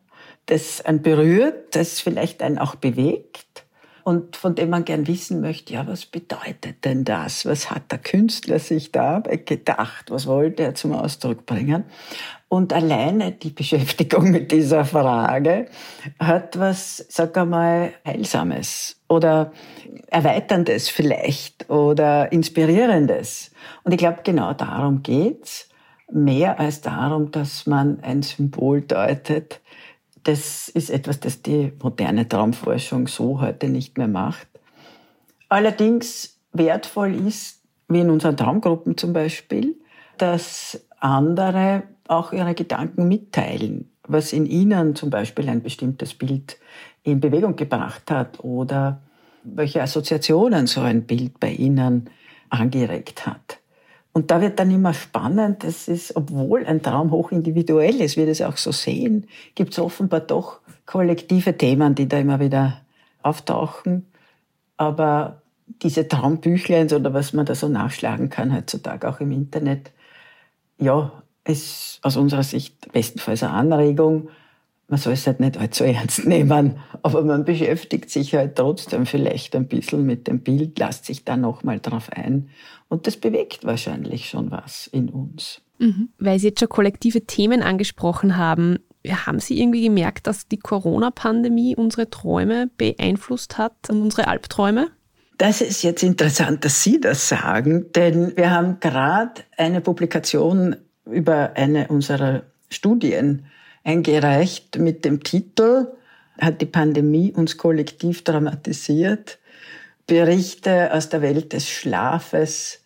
das 0.47 0.80
einen 0.85 1.02
berührt, 1.02 1.75
das 1.75 2.00
vielleicht 2.00 2.42
einen 2.42 2.59
auch 2.59 2.75
bewegt 2.76 3.66
und 4.08 4.36
von 4.36 4.54
dem 4.54 4.70
man 4.70 4.86
gern 4.86 5.06
wissen 5.06 5.42
möchte, 5.42 5.74
ja, 5.74 5.86
was 5.86 6.06
bedeutet 6.06 6.82
denn 6.86 7.04
das? 7.04 7.44
Was 7.44 7.70
hat 7.70 7.92
der 7.92 7.98
Künstler 7.98 8.58
sich 8.58 8.90
dabei 8.90 9.36
gedacht? 9.36 10.10
Was 10.10 10.26
wollte 10.26 10.62
er 10.62 10.74
zum 10.74 10.94
Ausdruck 10.94 11.44
bringen? 11.44 11.84
Und 12.48 12.72
alleine 12.72 13.32
die 13.32 13.50
Beschäftigung 13.50 14.30
mit 14.30 14.50
dieser 14.50 14.86
Frage 14.86 15.66
hat 16.18 16.58
was, 16.58 17.04
sag 17.10 17.36
einmal, 17.36 17.92
Heilsames 18.06 18.98
oder 19.08 19.52
Erweiterndes 20.06 20.88
vielleicht 20.88 21.68
oder 21.68 22.32
Inspirierendes. 22.32 23.50
Und 23.84 23.92
ich 23.92 23.98
glaube, 23.98 24.20
genau 24.24 24.54
darum 24.54 25.02
geht's. 25.02 25.68
Mehr 26.10 26.58
als 26.58 26.80
darum, 26.80 27.30
dass 27.30 27.66
man 27.66 28.00
ein 28.00 28.22
Symbol 28.22 28.80
deutet, 28.80 29.60
das 30.28 30.68
ist 30.68 30.90
etwas, 30.90 31.20
das 31.20 31.40
die 31.40 31.73
moderne 31.82 32.28
Traumforschung 32.28 33.08
so 33.08 33.40
heute 33.40 33.70
nicht 33.70 33.97
mehr 33.97 34.08
macht. 34.08 34.47
Allerdings 35.49 36.38
wertvoll 36.52 37.14
ist, 37.14 37.62
wie 37.88 38.00
in 38.00 38.11
unseren 38.11 38.37
Traumgruppen 38.37 38.99
zum 38.99 39.14
Beispiel, 39.14 39.76
dass 40.18 40.85
andere 41.00 41.85
auch 42.08 42.35
ihre 42.35 42.54
Gedanken 42.54 43.08
mitteilen, 43.08 43.90
was 44.06 44.35
in 44.35 44.44
ihnen 44.44 44.94
zum 44.94 45.08
Beispiel 45.08 45.49
ein 45.49 45.62
bestimmtes 45.62 46.12
Bild 46.12 46.58
in 47.04 47.20
Bewegung 47.20 47.56
gebracht 47.56 48.11
hat 48.11 48.40
oder 48.44 49.00
welche 49.44 49.80
Assoziationen 49.80 50.66
so 50.66 50.82
ein 50.82 51.04
Bild 51.04 51.40
bei 51.40 51.52
ihnen 51.52 52.11
angeregt 52.50 53.26
hat. 53.26 53.61
Und 54.18 54.32
da 54.32 54.40
wird 54.40 54.58
dann 54.58 54.72
immer 54.72 54.94
spannend, 54.94 55.62
das 55.62 55.87
ist, 55.87 56.16
obwohl 56.16 56.66
ein 56.66 56.82
Traum 56.82 57.12
hoch 57.12 57.30
individuell 57.30 58.00
ist, 58.00 58.16
wir 58.16 58.26
das 58.26 58.42
auch 58.42 58.56
so 58.56 58.72
sehen, 58.72 59.28
gibt 59.54 59.75
es 59.75 59.78
offenbar 59.78 60.18
doch 60.18 60.58
kollektive 60.87 61.56
Themen, 61.56 61.94
die 61.94 62.08
da 62.08 62.18
immer 62.18 62.40
wieder 62.40 62.80
auftauchen. 63.22 64.08
Aber 64.76 65.42
diese 65.82 66.08
Traumbüchleins 66.08 66.92
oder 66.92 67.14
was 67.14 67.32
man 67.32 67.46
da 67.46 67.54
so 67.54 67.68
nachschlagen 67.68 68.28
kann 68.28 68.52
heutzutage 68.52 69.08
auch 69.08 69.20
im 69.20 69.30
Internet, 69.30 69.92
ja, 70.78 71.12
ist 71.44 72.00
aus 72.02 72.16
unserer 72.16 72.42
Sicht 72.42 72.90
bestenfalls 72.90 73.44
eine 73.44 73.52
Anregung, 73.52 74.30
man 74.88 74.99
soll 74.99 75.12
es 75.12 75.26
halt 75.26 75.38
nicht 75.38 75.59
allzu 75.59 75.85
ernst 75.85 76.25
nehmen, 76.26 76.78
aber 77.02 77.23
man 77.23 77.45
beschäftigt 77.45 78.11
sich 78.11 78.35
halt 78.35 78.57
trotzdem 78.57 79.07
vielleicht 79.07 79.54
ein 79.54 79.68
bisschen 79.68 80.04
mit 80.04 80.26
dem 80.26 80.40
Bild, 80.40 80.78
lässt 80.78 81.04
sich 81.04 81.25
da 81.25 81.37
nochmal 81.37 81.78
drauf 81.78 82.11
ein 82.11 82.49
und 82.88 83.07
das 83.07 83.16
bewegt 83.16 83.64
wahrscheinlich 83.64 84.28
schon 84.28 84.50
was 84.50 84.87
in 84.87 85.11
uns. 85.11 85.61
Mhm. 85.78 86.09
Weil 86.18 86.38
Sie 86.38 86.49
jetzt 86.49 86.61
schon 86.61 86.71
kollektive 86.71 87.26
Themen 87.26 87.62
angesprochen 87.62 88.37
haben, 88.37 88.78
haben 89.07 89.40
Sie 89.40 89.61
irgendwie 89.61 89.85
gemerkt, 89.85 90.26
dass 90.26 90.49
die 90.49 90.59
Corona-Pandemie 90.59 91.76
unsere 91.76 92.11
Träume 92.11 92.71
beeinflusst 92.78 93.59
hat 93.59 93.90
und 93.90 94.02
unsere 94.02 94.26
Albträume? 94.26 94.88
Das 95.37 95.61
ist 95.61 95.83
jetzt 95.83 96.02
interessant, 96.02 96.64
dass 96.64 96.83
Sie 96.83 97.00
das 97.00 97.28
sagen, 97.28 97.92
denn 97.95 98.37
wir 98.37 98.50
haben 98.50 98.80
gerade 98.80 99.42
eine 99.57 99.80
Publikation 99.80 100.76
über 101.04 101.52
eine 101.54 101.88
unserer 101.88 102.42
Studien 102.71 103.47
eingereicht 103.88 104.78
mit 104.78 105.04
dem 105.04 105.25
Titel 105.25 105.87
Hat 106.38 106.61
die 106.61 106.66
Pandemie 106.66 107.33
uns 107.33 107.57
kollektiv 107.57 108.23
dramatisiert? 108.23 109.38
Berichte 110.07 110.92
aus 110.92 111.09
der 111.09 111.23
Welt 111.23 111.52
des 111.52 111.68
Schlafes 111.68 112.83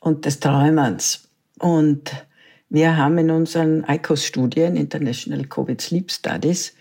und 0.00 0.24
des 0.26 0.40
Träumens. 0.40 1.28
Und 1.58 2.12
wir 2.68 2.96
haben 2.96 3.18
in 3.18 3.30
unseren 3.30 3.84
ICOS-Studien, 3.88 4.76
International 4.76 5.44
Covid 5.44 5.80
Sleep 5.80 6.10
Studies, 6.10 6.74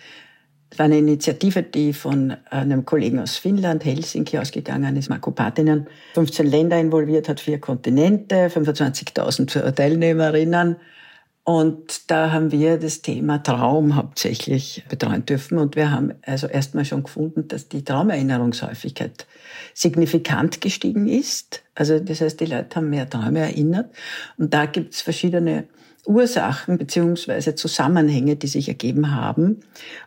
eine 0.78 0.98
Initiative, 0.98 1.64
die 1.64 1.92
von 1.92 2.36
einem 2.50 2.86
Kollegen 2.86 3.20
aus 3.20 3.38
Finnland, 3.38 3.84
Helsinki, 3.84 4.38
ausgegangen 4.38 4.96
ist, 4.96 5.10
Marco 5.10 5.32
Patinen, 5.32 5.88
15 6.14 6.48
Länder 6.48 6.80
involviert 6.80 7.28
hat, 7.28 7.40
vier 7.40 7.60
Kontinente, 7.60 8.48
25.000 8.48 9.72
Teilnehmerinnen 9.72 10.78
und 11.44 12.12
da 12.12 12.32
haben 12.32 12.52
wir 12.52 12.78
das 12.78 13.02
Thema 13.02 13.40
Traum 13.40 13.96
hauptsächlich 13.96 14.84
betreuen 14.90 15.26
dürfen. 15.26 15.58
Und 15.58 15.76
wir 15.76 15.90
haben 15.90 16.14
also 16.24 16.46
erstmal 16.46 16.86
schon 16.86 17.04
gefunden, 17.04 17.48
dass 17.48 17.68
die 17.68 17.84
Traumerinnerungshäufigkeit 17.84 19.26
signifikant 19.74 20.62
gestiegen 20.62 21.08
ist. 21.08 21.64
Also 21.74 22.00
das 22.00 22.22
heißt, 22.22 22.40
die 22.40 22.46
Leute 22.46 22.76
haben 22.76 22.92
mehr 22.92 23.10
Träume 23.10 23.40
erinnert. 23.40 23.92
Und 24.38 24.54
da 24.54 24.68
gibt 24.68 24.94
es 24.94 25.02
verschiedene 25.02 25.66
Ursachen 26.06 26.78
beziehungsweise 26.78 27.56
Zusammenhänge, 27.56 28.36
die 28.36 28.48
sich 28.48 28.68
ergeben 28.68 29.16
haben. 29.16 29.62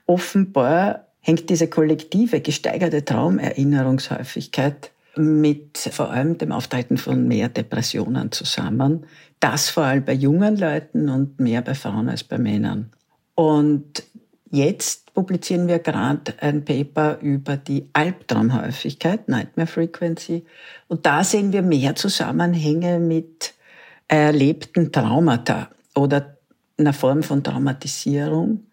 Offenbar 0.06 1.08
hängt 1.20 1.50
diese 1.50 1.66
kollektive 1.66 2.42
gesteigerte 2.42 3.04
Traumerinnerungshäufigkeit 3.04 4.92
mit 5.16 5.78
vor 5.78 6.10
allem 6.10 6.38
dem 6.38 6.52
Auftreten 6.52 6.96
von 6.96 7.26
mehr 7.26 7.48
Depressionen 7.48 8.32
zusammen. 8.32 9.06
Das 9.44 9.68
vor 9.68 9.82
allem 9.82 10.06
bei 10.06 10.14
jungen 10.14 10.56
Leuten 10.56 11.10
und 11.10 11.38
mehr 11.38 11.60
bei 11.60 11.74
Frauen 11.74 12.08
als 12.08 12.24
bei 12.24 12.38
Männern. 12.38 12.90
Und 13.34 14.02
jetzt 14.50 15.12
publizieren 15.12 15.68
wir 15.68 15.80
gerade 15.80 16.32
ein 16.40 16.64
Paper 16.64 17.18
über 17.20 17.58
die 17.58 17.90
Albtraumhäufigkeit, 17.92 19.28
Nightmare 19.28 19.66
Frequency. 19.66 20.46
Und 20.88 21.04
da 21.04 21.22
sehen 21.22 21.52
wir 21.52 21.60
mehr 21.60 21.94
Zusammenhänge 21.94 22.98
mit 22.98 23.52
erlebten 24.08 24.90
Traumata 24.90 25.68
oder 25.94 26.38
einer 26.78 26.94
Form 26.94 27.22
von 27.22 27.44
Traumatisierung 27.44 28.64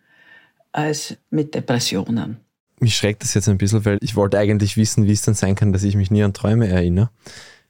als 0.72 1.18
mit 1.32 1.54
Depressionen. 1.54 2.38
Mich 2.80 2.96
schreckt 2.96 3.24
das 3.24 3.34
jetzt 3.34 3.50
ein 3.50 3.58
bisschen, 3.58 3.84
weil 3.84 3.98
ich 4.00 4.16
wollte 4.16 4.40
eigentlich 4.40 4.78
wissen, 4.78 5.06
wie 5.06 5.12
es 5.12 5.24
dann 5.24 5.36
sein 5.36 5.56
kann, 5.56 5.74
dass 5.74 5.84
ich 5.84 5.98
mich 5.98 6.12
nie 6.12 6.24
an 6.24 6.32
Träume 6.32 6.70
erinnere. 6.70 7.10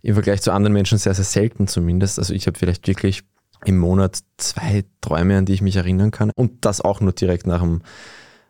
Im 0.01 0.13
Vergleich 0.15 0.41
zu 0.41 0.51
anderen 0.51 0.73
Menschen 0.73 0.97
sehr, 0.97 1.13
sehr 1.13 1.25
selten 1.25 1.67
zumindest. 1.67 2.19
Also 2.19 2.33
ich 2.33 2.47
habe 2.47 2.57
vielleicht 2.57 2.87
wirklich 2.87 3.23
im 3.65 3.77
Monat 3.77 4.19
zwei 4.37 4.85
Träume, 5.01 5.37
an 5.37 5.45
die 5.45 5.53
ich 5.53 5.61
mich 5.61 5.75
erinnern 5.75 6.11
kann. 6.11 6.31
Und 6.35 6.65
das 6.65 6.81
auch 6.81 6.99
nur 6.99 7.11
direkt 7.11 7.45
nach 7.45 7.61
dem 7.61 7.81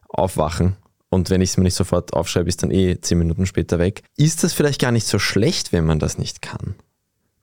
Aufwachen. 0.08 0.78
Und 1.10 1.30
wenn 1.30 1.42
ich 1.42 1.52
es 1.52 1.58
mir 1.58 1.64
nicht 1.64 1.76
sofort 1.76 2.14
aufschreibe, 2.14 2.48
ist 2.48 2.64
dann 2.64 2.72
eh 2.72 3.00
zehn 3.02 3.18
Minuten 3.18 3.46
später 3.46 3.80
weg. 3.80 4.04
Ist 4.16 4.44
das 4.44 4.54
vielleicht 4.54 4.80
gar 4.80 4.92
nicht 4.92 5.08
so 5.08 5.20
schlecht, 5.20 5.74
wenn 5.74 5.86
man 5.86 6.00
das 6.00 6.18
nicht 6.18 6.42
kann? 6.42 6.76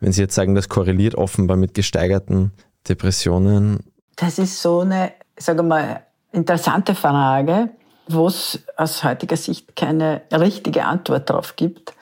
Wenn 0.00 0.12
Sie 0.12 0.22
jetzt 0.22 0.34
sagen, 0.34 0.54
das 0.54 0.70
korreliert 0.70 1.16
offenbar 1.16 1.56
mit 1.56 1.74
gesteigerten 1.74 2.52
Depressionen. 2.88 3.80
Das 4.16 4.38
ist 4.38 4.62
so 4.62 4.80
eine, 4.80 5.12
sage 5.36 5.62
mal, 5.62 6.02
interessante 6.32 6.94
Frage, 6.94 7.70
wo 8.08 8.28
es 8.28 8.60
aus 8.76 9.04
heutiger 9.04 9.36
Sicht 9.36 9.76
keine 9.76 10.22
richtige 10.32 10.84
Antwort 10.84 11.28
drauf 11.28 11.56
gibt. 11.56 11.94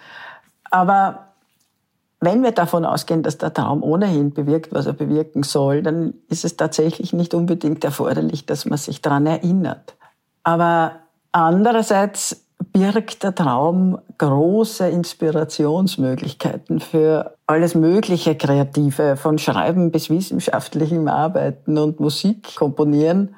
Aber 0.71 1.26
wenn 2.21 2.43
wir 2.43 2.53
davon 2.53 2.85
ausgehen, 2.85 3.23
dass 3.23 3.39
der 3.39 3.53
Traum 3.53 3.83
ohnehin 3.83 4.33
bewirkt, 4.33 4.73
was 4.73 4.87
er 4.87 4.95
bewirken 4.95 5.43
soll, 5.43 5.83
dann 5.83 6.15
ist 6.29 6.45
es 6.45 6.57
tatsächlich 6.57 7.13
nicht 7.13 7.35
unbedingt 7.35 7.85
erforderlich, 7.85 8.47
dass 8.47 8.65
man 8.65 8.79
sich 8.79 9.03
daran 9.03 9.27
erinnert. 9.27 9.97
Aber 10.43 10.93
andererseits 11.33 12.47
birgt 12.73 13.23
der 13.23 13.35
Traum 13.35 13.99
große 14.19 14.89
Inspirationsmöglichkeiten 14.89 16.81
für 16.81 17.37
alles 17.47 17.75
mögliche 17.75 18.35
Kreative, 18.35 19.17
von 19.17 19.39
Schreiben 19.39 19.91
bis 19.91 20.09
wissenschaftlichem 20.09 21.09
Arbeiten 21.09 21.77
und 21.77 22.01
Musik 22.01 22.57
komponieren. 22.57 23.35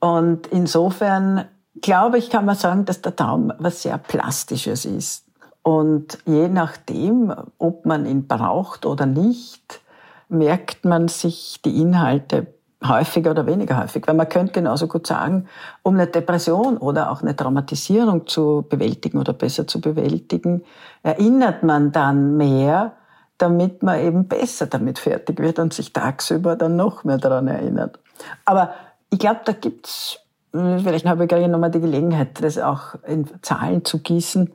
Und 0.00 0.46
insofern 0.46 1.44
glaube 1.80 2.18
ich, 2.18 2.30
kann 2.30 2.44
man 2.44 2.56
sagen, 2.56 2.84
dass 2.84 3.02
der 3.02 3.14
Traum 3.14 3.52
was 3.58 3.82
sehr 3.82 3.98
Plastisches 3.98 4.84
ist. 4.84 5.23
Und 5.64 6.18
je 6.26 6.48
nachdem, 6.48 7.34
ob 7.58 7.86
man 7.86 8.04
ihn 8.04 8.28
braucht 8.28 8.84
oder 8.84 9.06
nicht, 9.06 9.80
merkt 10.28 10.84
man 10.84 11.08
sich 11.08 11.60
die 11.64 11.80
Inhalte 11.80 12.48
häufiger 12.86 13.30
oder 13.30 13.46
weniger 13.46 13.82
häufig. 13.82 14.06
Weil 14.06 14.14
man 14.14 14.28
könnte 14.28 14.52
genauso 14.52 14.86
gut 14.88 15.06
sagen, 15.06 15.46
um 15.82 15.94
eine 15.94 16.06
Depression 16.06 16.76
oder 16.76 17.10
auch 17.10 17.22
eine 17.22 17.34
Traumatisierung 17.34 18.26
zu 18.26 18.66
bewältigen 18.68 19.18
oder 19.18 19.32
besser 19.32 19.66
zu 19.66 19.80
bewältigen, 19.80 20.62
erinnert 21.02 21.62
man 21.62 21.92
dann 21.92 22.36
mehr, 22.36 22.92
damit 23.38 23.82
man 23.82 24.00
eben 24.00 24.28
besser 24.28 24.66
damit 24.66 24.98
fertig 24.98 25.40
wird 25.40 25.58
und 25.58 25.72
sich 25.72 25.94
tagsüber 25.94 26.56
dann 26.56 26.76
noch 26.76 27.04
mehr 27.04 27.16
daran 27.16 27.48
erinnert. 27.48 27.98
Aber 28.44 28.74
ich 29.08 29.18
glaube, 29.18 29.40
da 29.46 29.52
gibt's 29.52 30.18
vielleicht 30.52 31.06
habe 31.06 31.24
ich 31.24 31.30
gerade 31.30 31.48
nochmal 31.48 31.70
die 31.70 31.80
Gelegenheit, 31.80 32.40
das 32.42 32.58
auch 32.58 32.96
in 33.06 33.26
Zahlen 33.42 33.84
zu 33.84 33.98
gießen 33.98 34.52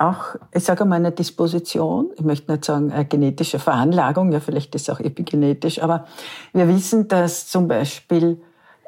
auch, 0.00 0.36
ich 0.52 0.64
sage 0.64 0.84
mal, 0.84 0.96
eine 0.96 1.12
Disposition, 1.12 2.10
ich 2.16 2.24
möchte 2.24 2.50
nicht 2.50 2.64
sagen 2.64 2.92
eine 2.92 3.04
genetische 3.04 3.58
Veranlagung, 3.58 4.32
ja 4.32 4.40
vielleicht 4.40 4.74
ist 4.74 4.88
es 4.88 4.94
auch 4.94 5.00
epigenetisch, 5.00 5.82
aber 5.82 6.06
wir 6.52 6.68
wissen, 6.68 7.08
dass 7.08 7.48
zum 7.48 7.68
Beispiel 7.68 8.40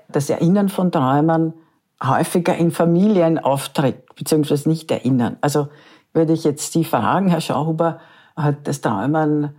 das 0.08 0.30
Erinnern 0.30 0.68
von 0.68 0.90
Träumen 0.90 1.54
häufiger 2.02 2.56
in 2.56 2.70
Familien 2.70 3.38
auftritt, 3.38 4.14
beziehungsweise 4.16 4.68
nicht 4.68 4.90
erinnern. 4.90 5.36
Also 5.40 5.68
würde 6.12 6.32
ich 6.32 6.44
jetzt 6.44 6.72
Sie 6.72 6.84
fragen, 6.84 7.28
Herr 7.28 7.40
Schauhuber, 7.40 8.00
hat 8.36 8.66
das 8.66 8.80
Träumen 8.80 9.54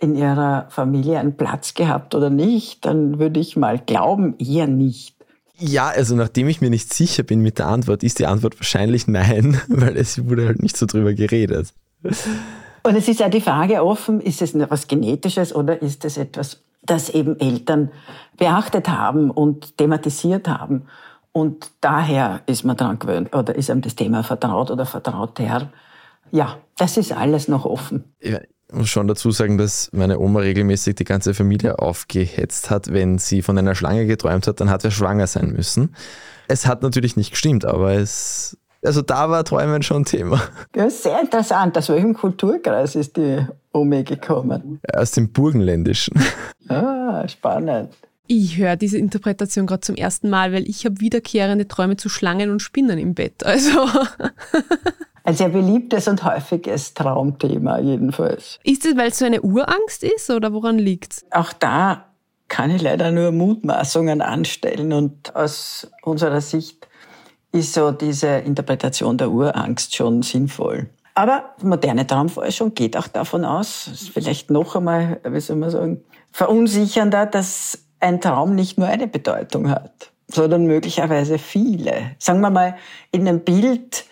in 0.00 0.16
Ihrer 0.16 0.66
Familie 0.70 1.18
einen 1.18 1.36
Platz 1.36 1.74
gehabt 1.74 2.14
oder 2.14 2.30
nicht, 2.30 2.84
dann 2.84 3.18
würde 3.18 3.40
ich 3.40 3.56
mal 3.56 3.78
glauben, 3.78 4.36
eher 4.38 4.66
nicht. 4.66 5.13
Ja, 5.58 5.88
also 5.88 6.16
nachdem 6.16 6.48
ich 6.48 6.60
mir 6.60 6.70
nicht 6.70 6.92
sicher 6.92 7.22
bin 7.22 7.40
mit 7.40 7.58
der 7.58 7.68
Antwort, 7.68 8.02
ist 8.02 8.18
die 8.18 8.26
Antwort 8.26 8.58
wahrscheinlich 8.58 9.06
nein, 9.06 9.60
weil 9.68 9.96
es 9.96 10.24
wurde 10.28 10.46
halt 10.46 10.62
nicht 10.62 10.76
so 10.76 10.86
drüber 10.86 11.14
geredet. 11.14 11.72
Und 12.82 12.96
es 12.96 13.08
ist 13.08 13.20
ja 13.20 13.28
die 13.28 13.40
Frage 13.40 13.82
offen, 13.82 14.20
ist 14.20 14.42
es 14.42 14.54
etwas 14.54 14.88
Genetisches 14.88 15.54
oder 15.54 15.80
ist 15.80 16.04
es 16.04 16.18
etwas, 16.18 16.62
das 16.82 17.08
eben 17.10 17.38
Eltern 17.40 17.90
beachtet 18.36 18.88
haben 18.88 19.30
und 19.30 19.78
thematisiert 19.78 20.48
haben. 20.48 20.86
Und 21.32 21.70
daher 21.80 22.42
ist 22.46 22.64
man 22.64 22.76
dran 22.76 22.98
gewöhnt 22.98 23.34
oder 23.34 23.54
ist 23.54 23.70
einem 23.70 23.80
das 23.80 23.96
Thema 23.96 24.22
vertraut 24.22 24.70
oder 24.70 24.86
vertraut 24.86 25.38
her. 25.38 25.70
Ja, 26.30 26.58
das 26.76 26.96
ist 26.96 27.12
alles 27.12 27.48
noch 27.48 27.64
offen. 27.64 28.14
Muss 28.72 28.88
schon 28.88 29.06
dazu 29.06 29.30
sagen, 29.30 29.58
dass 29.58 29.90
meine 29.92 30.18
Oma 30.18 30.40
regelmäßig 30.40 30.96
die 30.96 31.04
ganze 31.04 31.34
Familie 31.34 31.78
aufgehetzt 31.78 32.70
hat. 32.70 32.92
Wenn 32.92 33.18
sie 33.18 33.42
von 33.42 33.58
einer 33.58 33.74
Schlange 33.74 34.06
geträumt 34.06 34.46
hat, 34.46 34.60
dann 34.60 34.70
hat 34.70 34.84
er 34.84 34.90
schwanger 34.90 35.26
sein 35.26 35.50
müssen. 35.52 35.94
Es 36.48 36.66
hat 36.66 36.82
natürlich 36.82 37.16
nicht 37.16 37.30
gestimmt, 37.30 37.64
aber 37.64 37.92
es, 37.92 38.56
also 38.84 39.02
da 39.02 39.30
war 39.30 39.44
Träumen 39.44 39.82
schon 39.82 40.04
Thema. 40.04 40.42
Ja, 40.74 40.90
sehr 40.90 41.20
interessant. 41.20 41.76
Aus 41.78 41.88
welchem 41.88 42.14
Kulturkreis 42.14 42.96
ist 42.96 43.16
die 43.16 43.46
Omi 43.72 44.02
gekommen? 44.04 44.80
Aus 44.92 45.12
dem 45.12 45.30
Burgenländischen. 45.30 46.18
Ah, 46.68 47.26
spannend. 47.28 47.90
Ich 48.26 48.56
höre 48.56 48.76
diese 48.76 48.96
Interpretation 48.96 49.66
gerade 49.66 49.82
zum 49.82 49.96
ersten 49.96 50.30
Mal, 50.30 50.52
weil 50.52 50.68
ich 50.68 50.86
habe 50.86 51.00
wiederkehrende 51.00 51.68
Träume 51.68 51.96
zu 51.96 52.08
Schlangen 52.08 52.50
und 52.50 52.60
Spinnen 52.60 52.98
im 52.98 53.14
Bett. 53.14 53.44
Also 53.44 53.70
Ein 55.26 55.34
sehr 55.34 55.48
beliebtes 55.48 56.06
und 56.06 56.22
häufiges 56.22 56.92
Traumthema 56.92 57.78
jedenfalls. 57.78 58.60
Ist 58.62 58.84
es, 58.84 58.94
weil 58.94 59.08
es 59.08 59.18
so 59.18 59.24
eine 59.24 59.40
Urangst 59.40 60.04
ist 60.04 60.28
oder 60.28 60.52
woran 60.52 60.78
liegt 60.78 61.14
es? 61.14 61.26
Auch 61.30 61.54
da 61.54 62.04
kann 62.48 62.70
ich 62.70 62.82
leider 62.82 63.10
nur 63.10 63.32
Mutmaßungen 63.32 64.20
anstellen 64.20 64.92
und 64.92 65.34
aus 65.34 65.90
unserer 66.02 66.42
Sicht 66.42 66.86
ist 67.52 67.72
so 67.72 67.90
diese 67.90 68.28
Interpretation 68.28 69.16
der 69.16 69.30
Urangst 69.30 69.94
schon 69.96 70.20
sinnvoll. 70.20 70.90
Aber 71.14 71.54
moderne 71.62 72.06
Traumforschung 72.06 72.74
geht 72.74 72.96
auch 72.96 73.08
davon 73.08 73.46
aus, 73.46 73.86
ist 73.86 74.10
vielleicht 74.10 74.50
noch 74.50 74.76
einmal, 74.76 75.20
wie 75.26 75.40
soll 75.40 75.56
man 75.56 75.70
sagen, 75.70 76.04
verunsichernder, 76.32 77.24
dass 77.24 77.78
ein 77.98 78.20
Traum 78.20 78.54
nicht 78.54 78.76
nur 78.76 78.88
eine 78.88 79.06
Bedeutung 79.06 79.70
hat, 79.70 80.10
sondern 80.28 80.66
möglicherweise 80.66 81.38
viele. 81.38 82.10
Sagen 82.18 82.40
wir 82.40 82.50
mal, 82.50 82.76
in 83.10 83.26
einem 83.26 83.40
Bild 83.40 84.04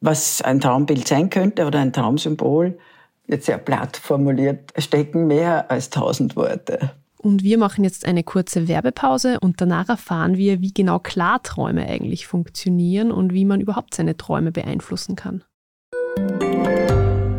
was 0.00 0.42
ein 0.42 0.60
Traumbild 0.60 1.06
sein 1.06 1.30
könnte 1.30 1.66
oder 1.66 1.78
ein 1.80 1.92
Traumsymbol, 1.92 2.78
jetzt 3.26 3.46
sehr 3.46 3.58
platt 3.58 3.96
formuliert, 3.96 4.72
stecken 4.78 5.26
mehr 5.26 5.70
als 5.70 5.90
tausend 5.90 6.36
Worte. 6.36 6.92
Und 7.18 7.42
wir 7.42 7.58
machen 7.58 7.84
jetzt 7.84 8.06
eine 8.06 8.24
kurze 8.24 8.66
Werbepause 8.66 9.38
und 9.40 9.60
danach 9.60 9.90
erfahren 9.90 10.38
wir, 10.38 10.62
wie 10.62 10.72
genau 10.72 10.98
Klarträume 10.98 11.86
eigentlich 11.86 12.26
funktionieren 12.26 13.12
und 13.12 13.34
wie 13.34 13.44
man 13.44 13.60
überhaupt 13.60 13.94
seine 13.94 14.16
Träume 14.16 14.52
beeinflussen 14.52 15.16
kann. 15.16 15.44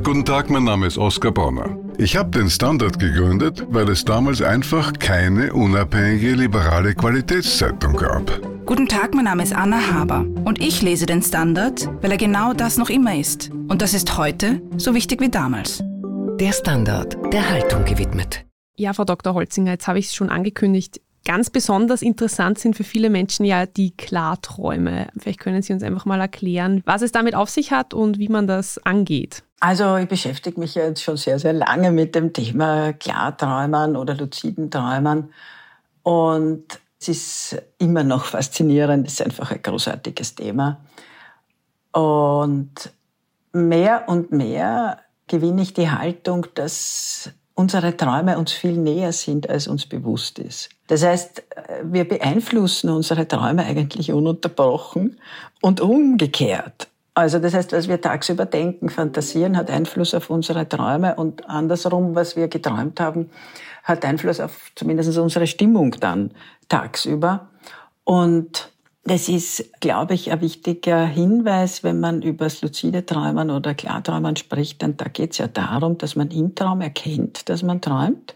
Guten 0.03 0.25
Tag, 0.25 0.51
mein 0.51 0.65
Name 0.65 0.85
ist 0.85 0.99
Oskar 0.99 1.31
Bonner. 1.31 1.80
Ich 1.97 2.15
habe 2.15 2.29
den 2.31 2.49
Standard 2.49 2.99
gegründet, 2.99 3.65
weil 3.69 3.89
es 3.89 4.03
damals 4.05 4.41
einfach 4.41 4.93
keine 4.93 5.53
unabhängige 5.53 6.33
liberale 6.33 6.95
Qualitätszeitung 6.95 7.95
gab. 7.95 8.41
Guten 8.65 8.87
Tag, 8.87 9.13
mein 9.13 9.25
Name 9.25 9.43
ist 9.43 9.53
Anna 9.53 9.91
Haber 9.91 10.25
und 10.45 10.61
ich 10.61 10.81
lese 10.81 11.05
den 11.05 11.21
Standard, 11.21 11.89
weil 12.01 12.11
er 12.11 12.17
genau 12.17 12.53
das 12.53 12.77
noch 12.77 12.89
immer 12.89 13.15
ist. 13.15 13.51
Und 13.67 13.81
das 13.81 13.93
ist 13.93 14.17
heute 14.17 14.61
so 14.77 14.93
wichtig 14.93 15.19
wie 15.21 15.29
damals. 15.29 15.83
Der 16.39 16.53
Standard, 16.53 17.17
der 17.33 17.49
Haltung 17.49 17.85
gewidmet. 17.85 18.45
Ja, 18.77 18.93
Frau 18.93 19.03
Dr. 19.03 19.33
Holzinger, 19.33 19.71
jetzt 19.71 19.87
habe 19.87 19.99
ich 19.99 20.07
es 20.07 20.15
schon 20.15 20.29
angekündigt. 20.29 21.01
Ganz 21.23 21.51
besonders 21.51 22.01
interessant 22.01 22.57
sind 22.57 22.75
für 22.75 22.83
viele 22.83 23.11
Menschen 23.11 23.45
ja 23.45 23.67
die 23.67 23.91
Klarträume. 23.95 25.07
Vielleicht 25.17 25.39
können 25.39 25.61
Sie 25.61 25.71
uns 25.71 25.83
einfach 25.83 26.05
mal 26.05 26.19
erklären, 26.19 26.81
was 26.85 27.03
es 27.03 27.11
damit 27.11 27.35
auf 27.35 27.49
sich 27.49 27.71
hat 27.71 27.93
und 27.93 28.17
wie 28.17 28.27
man 28.27 28.47
das 28.47 28.79
angeht. 28.85 29.43
Also 29.59 29.97
ich 29.97 30.07
beschäftige 30.07 30.59
mich 30.59 30.73
jetzt 30.73 31.03
schon 31.03 31.17
sehr, 31.17 31.37
sehr 31.37 31.53
lange 31.53 31.91
mit 31.91 32.15
dem 32.15 32.33
Thema 32.33 32.93
Klarträumen 32.93 33.95
oder 33.95 34.15
luziden 34.15 34.71
Träumen. 34.71 35.31
Und 36.01 36.79
es 36.99 37.09
ist 37.09 37.61
immer 37.77 38.03
noch 38.03 38.25
faszinierend, 38.25 39.05
es 39.05 39.13
ist 39.13 39.21
einfach 39.21 39.51
ein 39.51 39.61
großartiges 39.61 40.33
Thema. 40.33 40.81
Und 41.91 42.91
mehr 43.51 44.05
und 44.07 44.31
mehr 44.31 44.99
gewinne 45.27 45.61
ich 45.61 45.73
die 45.73 45.91
Haltung, 45.91 46.47
dass 46.55 47.31
unsere 47.53 47.95
Träume 47.95 48.37
uns 48.37 48.51
viel 48.51 48.77
näher 48.77 49.11
sind, 49.11 49.49
als 49.49 49.67
uns 49.67 49.85
bewusst 49.85 50.39
ist. 50.39 50.69
Das 50.87 51.03
heißt, 51.03 51.43
wir 51.83 52.07
beeinflussen 52.07 52.89
unsere 52.89 53.27
Träume 53.27 53.65
eigentlich 53.65 54.11
ununterbrochen 54.11 55.19
und 55.61 55.81
umgekehrt. 55.81 56.87
Also 57.13 57.39
das 57.39 57.53
heißt, 57.53 57.73
was 57.73 57.87
wir 57.87 57.99
tagsüber 57.99 58.45
denken, 58.45 58.89
fantasieren, 58.89 59.57
hat 59.57 59.69
Einfluss 59.69 60.13
auf 60.13 60.29
unsere 60.29 60.67
Träume 60.67 61.15
und 61.15 61.49
andersrum, 61.49 62.15
was 62.15 62.35
wir 62.35 62.47
geträumt 62.47 62.99
haben, 62.99 63.29
hat 63.83 64.05
Einfluss 64.05 64.39
auf 64.39 64.71
zumindest 64.75 65.17
unsere 65.17 65.47
Stimmung 65.47 65.91
dann 65.99 66.31
tagsüber. 66.69 67.49
Und 68.03 68.71
Das 69.03 69.29
ist, 69.29 69.79
glaube 69.79 70.13
ich, 70.13 70.31
ein 70.31 70.41
wichtiger 70.41 71.05
Hinweis, 71.05 71.83
wenn 71.83 71.99
man 71.99 72.21
über 72.21 72.45
das 72.45 72.61
luzide 72.61 73.05
Träumen 73.05 73.49
oder 73.49 73.73
Klarträumen 73.73 74.35
spricht, 74.35 74.81
denn 74.81 74.95
da 74.95 75.05
geht 75.05 75.31
es 75.31 75.39
ja 75.39 75.47
darum, 75.47 75.97
dass 75.97 76.15
man 76.15 76.29
im 76.29 76.53
Traum 76.53 76.81
erkennt, 76.81 77.49
dass 77.49 77.63
man 77.63 77.81
träumt. 77.81 78.35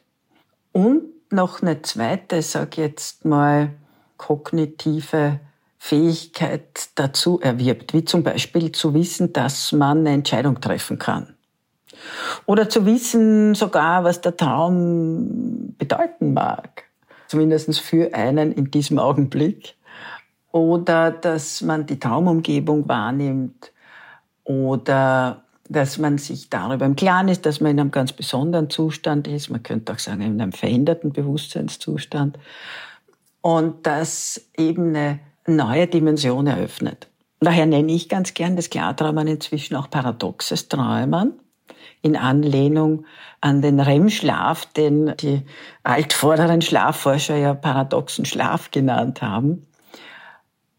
Und 0.72 1.04
noch 1.32 1.62
eine 1.62 1.82
zweite, 1.84 2.42
sag 2.42 2.78
jetzt 2.78 3.26
mal, 3.26 3.74
kognitive 4.18 5.40
Fähigkeit 5.78 6.90
dazu 6.96 7.40
erwirbt, 7.40 7.94
wie 7.94 8.04
zum 8.04 8.24
Beispiel 8.24 8.72
zu 8.72 8.96
wissen, 8.96 9.34
dass 9.34 9.72
man 9.72 10.00
eine 10.00 10.14
Entscheidung 10.14 10.60
treffen 10.60 10.98
kann. 10.98 11.36
Oder 12.48 12.70
zu 12.70 12.86
wissen 12.86 13.54
sogar, 13.54 14.04
was 14.04 14.22
der 14.22 14.36
Traum 14.36 15.76
bedeuten 15.78 16.34
mag. 16.34 16.86
Zumindest 17.28 17.80
für 17.80 18.14
einen 18.14 18.52
in 18.52 18.72
diesem 18.72 19.00
Augenblick 19.00 19.76
oder 20.56 21.12
dass 21.12 21.62
man 21.62 21.86
die 21.86 22.00
Traumumgebung 22.00 22.88
wahrnimmt 22.88 23.74
oder 24.46 25.44
dass 25.68 25.98
man 25.98 26.18
sich 26.18 26.50
darüber 26.50 26.86
im 26.86 26.96
Klaren 26.96 27.28
ist, 27.28 27.46
dass 27.46 27.60
man 27.60 27.72
in 27.72 27.80
einem 27.82 27.92
ganz 27.92 28.14
besonderen 28.14 28.70
Zustand 28.70 29.28
ist. 29.28 29.50
Man 29.50 29.64
könnte 29.64 29.92
auch 29.92 30.00
sagen, 30.00 30.22
in 30.22 30.40
einem 30.40 30.54
veränderten 30.54 31.12
Bewusstseinszustand. 31.12 32.40
Und 33.42 33.86
das 33.86 34.48
eben 34.58 34.96
eine 34.96 35.20
neue 35.46 35.88
Dimension 35.88 36.48
eröffnet. 36.48 37.10
Daher 37.42 37.66
nenne 37.66 37.92
ich 37.92 38.08
ganz 38.08 38.34
gern 38.34 38.56
das 38.56 38.70
Klarträumen 38.70 39.28
inzwischen 39.28 39.76
auch 39.76 39.90
paradoxes 39.90 40.70
Träumen 40.70 41.34
in 42.02 42.16
Anlehnung 42.16 43.04
an 43.42 43.62
den 43.62 43.82
REM-Schlaf, 43.82 44.68
den 44.68 45.18
die 45.18 45.42
altvorderen 45.84 46.62
Schlafforscher 46.62 47.36
ja 47.36 47.54
paradoxen 47.54 48.24
Schlaf 48.24 48.72
genannt 48.72 49.22
haben 49.22 49.68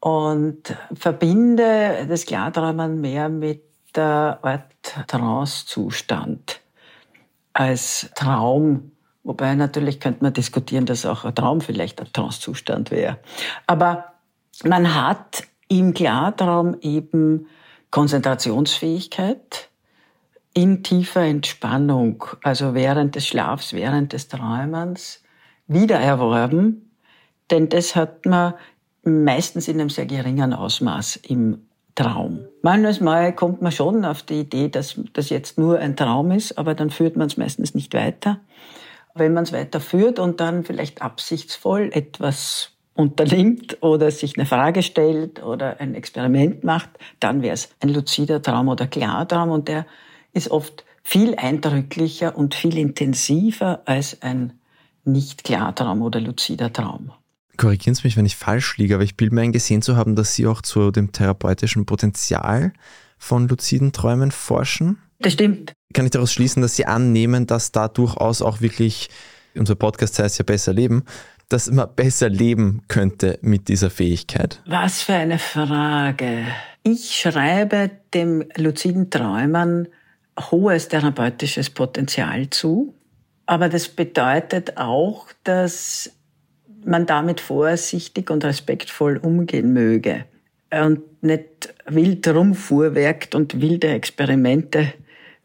und 0.06 0.72
verbinde 0.94 2.06
das 2.08 2.26
Klarträumen 2.26 3.00
mehr 3.00 3.28
mit 3.28 3.64
der 3.96 4.38
Art 4.40 4.70
Trance-Zustand 5.08 6.60
als 7.52 8.08
Traum. 8.14 8.92
Wobei 9.24 9.56
natürlich 9.56 9.98
könnte 9.98 10.22
man 10.22 10.32
diskutieren, 10.32 10.86
dass 10.86 11.06
auch 11.06 11.24
ein 11.24 11.34
Traum 11.34 11.60
vielleicht 11.60 12.00
ein 12.00 12.12
Trance-Zustand 12.12 12.92
wäre. 12.92 13.18
Aber 13.66 14.12
man 14.62 14.94
hat 14.94 15.42
im 15.66 15.92
Klartraum 15.92 16.76
eben 16.82 17.48
Konzentrationsfähigkeit 17.90 19.70
in 20.54 20.84
tiefer 20.84 21.22
Entspannung, 21.22 22.22
also 22.44 22.74
während 22.74 23.16
des 23.16 23.26
Schlafs, 23.26 23.72
während 23.72 24.12
des 24.12 24.28
Träumens, 24.28 25.24
wieder 25.66 25.98
erworben. 25.98 26.92
Denn 27.50 27.68
das 27.68 27.96
hat 27.96 28.24
man 28.24 28.54
meistens 29.06 29.68
in 29.68 29.80
einem 29.80 29.90
sehr 29.90 30.06
geringen 30.06 30.52
Ausmaß 30.52 31.16
im 31.16 31.66
Traum. 31.94 32.40
Manchmal 32.62 33.34
kommt 33.34 33.62
man 33.62 33.72
schon 33.72 34.04
auf 34.04 34.22
die 34.22 34.40
Idee, 34.40 34.68
dass 34.68 35.00
das 35.14 35.30
jetzt 35.30 35.58
nur 35.58 35.78
ein 35.78 35.96
Traum 35.96 36.30
ist, 36.30 36.58
aber 36.58 36.74
dann 36.74 36.90
führt 36.90 37.16
man 37.16 37.28
es 37.28 37.36
meistens 37.36 37.74
nicht 37.74 37.94
weiter. 37.94 38.40
Wenn 39.14 39.32
man 39.32 39.44
es 39.44 39.52
weiterführt 39.52 40.18
und 40.18 40.40
dann 40.40 40.64
vielleicht 40.64 41.00
absichtsvoll 41.00 41.90
etwas 41.92 42.72
unternimmt 42.94 43.82
oder 43.82 44.10
sich 44.10 44.36
eine 44.36 44.46
Frage 44.46 44.82
stellt 44.82 45.42
oder 45.42 45.80
ein 45.80 45.94
Experiment 45.94 46.64
macht, 46.64 46.90
dann 47.18 47.42
wäre 47.42 47.54
es 47.54 47.70
ein 47.80 47.88
luzider 47.88 48.42
Traum 48.42 48.68
oder 48.68 48.86
Klartraum 48.86 49.50
und 49.50 49.68
der 49.68 49.86
ist 50.34 50.50
oft 50.50 50.84
viel 51.02 51.34
eindrücklicher 51.36 52.36
und 52.36 52.54
viel 52.54 52.76
intensiver 52.76 53.80
als 53.86 54.20
ein 54.20 54.58
nicht 55.04 55.44
Klartraum 55.44 56.02
oder 56.02 56.20
luzider 56.20 56.72
Traum 56.72 57.12
korrigieren 57.56 57.94
Sie 57.94 58.02
mich, 58.04 58.16
wenn 58.16 58.26
ich 58.26 58.36
falsch 58.36 58.76
liege, 58.78 58.94
aber 58.94 59.04
ich 59.04 59.16
bilde 59.16 59.34
mir 59.34 59.42
ein, 59.42 59.52
gesehen 59.52 59.82
zu 59.82 59.96
haben, 59.96 60.16
dass 60.16 60.34
Sie 60.34 60.46
auch 60.46 60.62
zu 60.62 60.90
dem 60.90 61.12
therapeutischen 61.12 61.86
Potenzial 61.86 62.72
von 63.18 63.48
luziden 63.48 63.92
Träumen 63.92 64.30
forschen. 64.30 64.98
Das 65.18 65.32
stimmt. 65.32 65.72
Kann 65.94 66.04
ich 66.04 66.10
daraus 66.10 66.32
schließen, 66.32 66.62
dass 66.62 66.76
Sie 66.76 66.86
annehmen, 66.86 67.46
dass 67.46 67.72
da 67.72 67.88
durchaus 67.88 68.42
auch 68.42 68.60
wirklich, 68.60 69.08
unser 69.54 69.74
Podcast 69.74 70.18
heißt 70.18 70.38
ja 70.38 70.44
besser 70.44 70.72
leben, 70.72 71.04
dass 71.48 71.70
man 71.70 71.88
besser 71.94 72.28
leben 72.28 72.82
könnte 72.88 73.38
mit 73.40 73.68
dieser 73.68 73.90
Fähigkeit? 73.90 74.60
Was 74.66 75.02
für 75.02 75.14
eine 75.14 75.38
Frage. 75.38 76.44
Ich 76.82 77.16
schreibe 77.16 77.90
dem 78.12 78.44
luziden 78.56 79.10
Träumen 79.10 79.88
hohes 80.38 80.88
therapeutisches 80.88 81.70
Potenzial 81.70 82.50
zu. 82.50 82.94
Aber 83.46 83.68
das 83.68 83.88
bedeutet 83.88 84.76
auch, 84.76 85.28
dass 85.44 86.15
man 86.86 87.06
damit 87.06 87.40
vorsichtig 87.40 88.30
und 88.30 88.44
respektvoll 88.44 89.18
umgehen 89.18 89.72
möge 89.72 90.24
und 90.70 91.22
nicht 91.22 91.74
wild 91.86 92.26
rumfuhrwerkt 92.28 93.34
und 93.34 93.60
wilde 93.60 93.88
Experimente 93.88 94.92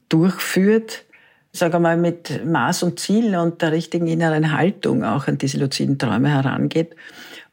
durchführt, 0.09 1.05
sage 1.51 1.79
mal, 1.79 1.97
mit 1.97 2.45
Maß 2.45 2.83
und 2.83 2.99
Ziel 2.99 3.35
und 3.35 3.61
der 3.61 3.71
richtigen 3.71 4.07
inneren 4.07 4.51
Haltung 4.51 5.03
auch 5.03 5.27
an 5.27 5.37
diese 5.37 5.57
luziden 5.57 5.97
Träume 5.97 6.29
herangeht. 6.29 6.95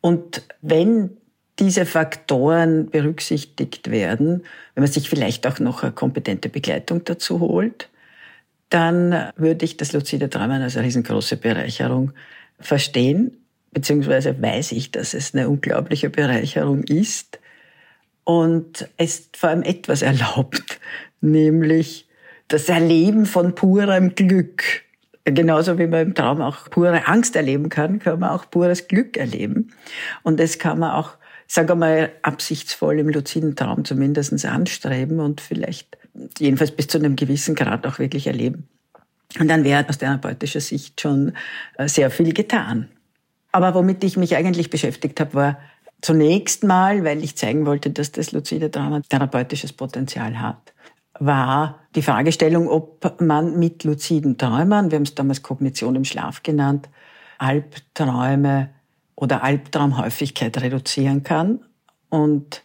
Und 0.01 0.42
wenn 0.61 1.16
diese 1.59 1.87
Faktoren 1.87 2.90
berücksichtigt 2.90 3.90
werden, 3.90 4.44
wenn 4.74 4.83
man 4.83 4.92
sich 4.92 5.09
vielleicht 5.09 5.46
auch 5.46 5.59
noch 5.59 5.83
eine 5.83 5.92
kompetente 5.92 6.48
Begleitung 6.48 7.05
dazu 7.05 7.40
holt, 7.40 7.88
dann 8.70 9.33
würde 9.37 9.64
ich 9.64 9.77
das 9.77 9.92
luzide 9.92 10.31
Träumen 10.31 10.62
als 10.62 10.77
eine 10.77 10.87
riesengroße 10.87 11.37
Bereicherung 11.37 12.12
verstehen 12.61 13.38
beziehungsweise 13.72 14.40
weiß 14.40 14.72
ich, 14.72 14.90
dass 14.90 15.14
es 15.14 15.35
eine 15.35 15.48
unglaubliche 15.48 16.11
Bereicherung 16.11 16.83
ist 16.85 17.38
und 18.24 18.88
es 18.96 19.31
vor 19.37 19.50
allem 19.50 19.62
etwas 19.62 20.02
erlaubt, 20.02 20.81
nämlich 21.20 22.09
das 22.48 22.68
Erleben 22.68 23.26
von 23.26 23.54
purem 23.54 24.14
Glück. 24.14 24.62
Genauso 25.24 25.78
wie 25.78 25.87
man 25.87 26.09
im 26.09 26.14
Traum 26.14 26.40
auch 26.40 26.70
pure 26.70 27.07
Angst 27.07 27.37
erleben 27.37 27.68
kann, 27.68 27.98
kann 27.98 28.20
man 28.20 28.31
auch 28.31 28.50
pures 28.50 28.88
Glück 28.88 29.18
erleben. 29.18 29.72
Und 30.22 30.40
das 30.40 30.59
kann 30.59 30.78
man 30.78 30.92
auch, 30.92 31.16
sagen 31.46 31.68
wir 31.68 31.74
mal, 31.74 32.12
absichtsvoll 32.22 32.98
im 32.98 33.11
luziden 33.11 33.54
Traum 33.54 33.85
zumindest 33.85 34.44
anstreben 34.46 35.20
und 35.20 35.42
vielleicht 35.42 35.98
jedenfalls 36.38 36.70
bis 36.70 36.88
zu 36.88 36.98
einem 36.98 37.16
gewissen 37.16 37.54
Grad 37.54 37.87
auch 37.87 37.98
wirklich 37.98 38.26
erleben. 38.26 38.68
Und 39.38 39.48
dann 39.48 39.64
wäre 39.64 39.87
aus 39.87 39.98
therapeutischer 39.98 40.61
Sicht 40.61 41.00
schon 41.00 41.33
äh, 41.76 41.88
sehr 41.88 42.11
viel 42.11 42.33
getan. 42.33 42.88
Aber 43.53 43.75
womit 43.75 44.05
ich 44.05 44.17
mich 44.17 44.37
eigentlich 44.37 44.71
beschäftigt 44.71 45.21
habe, 45.21 45.35
war 45.35 45.59
zunächst 46.01 46.65
mal, 46.65 47.05
weil 47.05 47.25
ich 47.25 47.37
zeigen 47.37 47.67
wollte, 47.67 47.91
dass 47.91 48.13
das 48.13 48.33
luzide 48.33 48.71
Drama 48.71 49.01
therapeutisches 49.09 49.73
Potenzial 49.73 50.41
hat, 50.41 50.73
war 51.19 51.81
die 51.95 52.03
Fragestellung, 52.03 52.69
ob 52.69 53.21
man 53.21 53.59
mit 53.59 53.85
luziden 53.85 54.39
Träumen, 54.39 54.91
wir 54.91 54.97
haben 54.97 55.03
es 55.03 55.15
damals 55.15 55.43
Kognition 55.43 55.97
im 55.97 56.05
Schlaf 56.05 56.43
genannt, 56.43 56.89
Albträume 57.39 58.71
oder 59.17 59.43
Albtraumhäufigkeit 59.43 60.61
reduzieren 60.61 61.25
kann. 61.25 61.61
Und 62.09 62.63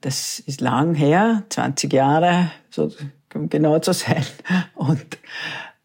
das 0.00 0.38
ist 0.38 0.60
lang 0.60 0.94
her, 0.94 1.42
20 1.48 1.92
Jahre, 1.92 2.50
so 2.70 2.92
um 3.34 3.48
genau 3.48 3.78
zu 3.80 3.92
sein. 3.92 4.24
Und 4.74 5.18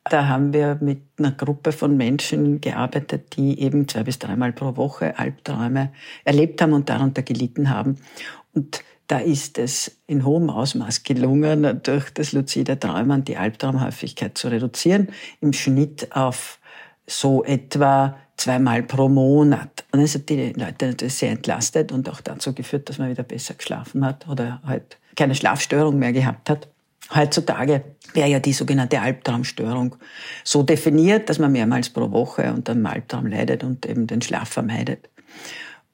da 0.10 0.28
haben 0.28 0.54
wir 0.54 0.78
mit 0.82 1.02
einer 1.18 1.32
Gruppe 1.32 1.72
von 1.72 1.96
Menschen 1.96 2.60
gearbeitet, 2.60 3.36
die 3.38 3.60
eben 3.60 3.88
zwei 3.88 4.04
bis 4.04 4.20
dreimal 4.20 4.52
pro 4.52 4.76
Woche 4.76 5.18
Albträume 5.18 5.94
erlebt 6.26 6.62
haben 6.62 6.74
und 6.74 6.89
darunter 6.89 7.22
gelitten 7.22 7.70
haben. 7.70 7.98
Und 8.54 8.84
da 9.08 9.20
ist 9.20 9.58
es 9.58 10.00
in 10.08 10.26
hohem 10.26 10.50
Ausmaß 10.50 11.04
gelungen, 11.04 11.82
durch 11.84 12.10
das 12.13 12.32
luzide 12.32 12.80
Träumen 12.80 13.24
die 13.24 13.38
Albtraumhäufigkeit 13.38 14.38
zu 14.38 14.50
reduzieren, 14.50 15.10
im 15.39 15.54
Schnitt 15.54 16.16
auf 16.16 16.60
so 17.06 17.44
etwa 17.44 18.18
zweimal 18.38 18.84
pro 18.84 19.10
Monat. 19.10 19.86
Und 19.92 20.02
das 20.02 20.16
hat 20.16 20.30
die 20.30 20.54
Leute 20.54 20.88
natürlich 20.88 21.16
sehr 21.16 21.32
entlastet 21.32 21.92
und 21.92 22.10
auch 22.10 22.22
dazu 22.22 22.54
geführt, 22.54 22.89
dass 22.89 22.98
man 22.98 23.10
wieder 23.10 23.24
besser 23.24 23.54
geschlafen 23.54 24.06
hat 24.06 24.28
oder 24.28 24.62
halt 24.66 24.98
keine 25.16 25.36
Schlafstörung 25.36 26.00
mehr 26.00 26.13
gehabt 26.13 26.50
hat. 26.50 26.68
Heutzutage 27.13 27.84
wäre 28.13 28.30
ja 28.30 28.39
die 28.39 28.54
sogenannte 28.54 29.02
Albtraumstörung 29.02 29.96
so 30.44 30.63
definiert, 30.63 31.30
dass 31.30 31.39
man 31.39 31.52
mehrmals 31.52 31.89
pro 31.89 32.12
Woche 32.12 32.54
unter 32.54 32.72
einem 32.72 32.86
Albtraum 32.86 33.28
leidet 33.28 33.63
und 33.63 33.86
eben 33.86 34.08
den 34.08 34.22
Schlaf 34.22 34.50
vermeidet. 34.50 35.10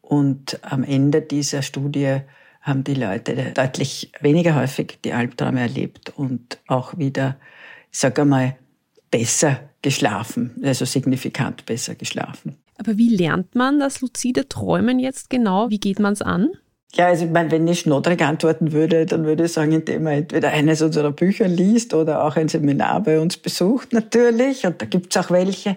Und 0.02 0.60
am 0.64 0.84
Ende 0.84 1.22
dieser 1.22 1.62
Studie 1.62 2.22
haben 2.62 2.84
die 2.84 2.94
Leute 2.94 3.52
deutlich 3.54 4.12
weniger 4.22 4.56
häufig 4.56 5.00
die 5.04 5.14
Albträume 5.14 5.62
erlebt 5.62 6.14
und 6.16 6.60
auch 6.68 6.98
wieder, 6.98 7.38
ich 7.92 8.00
sage 8.00 8.22
einmal, 8.22 8.58
besser 9.12 9.60
geschlafen, 9.82 10.62
also 10.64 10.86
signifikant 10.86 11.66
besser 11.66 11.96
geschlafen. 11.96 12.58
Aber 12.78 12.98
wie 12.98 13.10
lernt 13.10 13.56
man 13.56 13.80
das 13.80 14.02
luzide 14.02 14.48
Träumen 14.48 15.00
jetzt 15.00 15.30
genau? 15.30 15.70
Wie 15.70 15.80
geht 15.80 16.00
man 16.00 16.14
es 16.14 16.22
an? 16.22 16.50
Ja, 16.94 17.08
also 17.08 17.26
ich 17.26 17.32
meine, 17.32 17.52
wenn 17.52 17.68
ich 17.68 17.82
schnoddrig 17.82 18.22
antworten 18.22 18.72
würde, 18.72 19.06
dann 19.06 19.24
würde 19.24 19.46
ich 19.46 19.54
sagen, 19.54 19.74
indem 19.74 20.04
man 20.04 20.14
entweder 20.14 20.50
eines 20.50 20.82
unserer 20.82 21.12
Bücher 21.12 21.48
liest 21.48 21.94
oder 21.94 22.24
auch 22.24 22.36
ein 22.36 22.50
Seminar 22.50 23.02
bei 23.02 23.20
uns 23.20 23.38
besucht 23.38 23.94
natürlich. 23.94 24.66
Und 24.66 24.82
da 24.82 24.86
gibt's 24.86 25.16
auch 25.18 25.30
welche. 25.30 25.76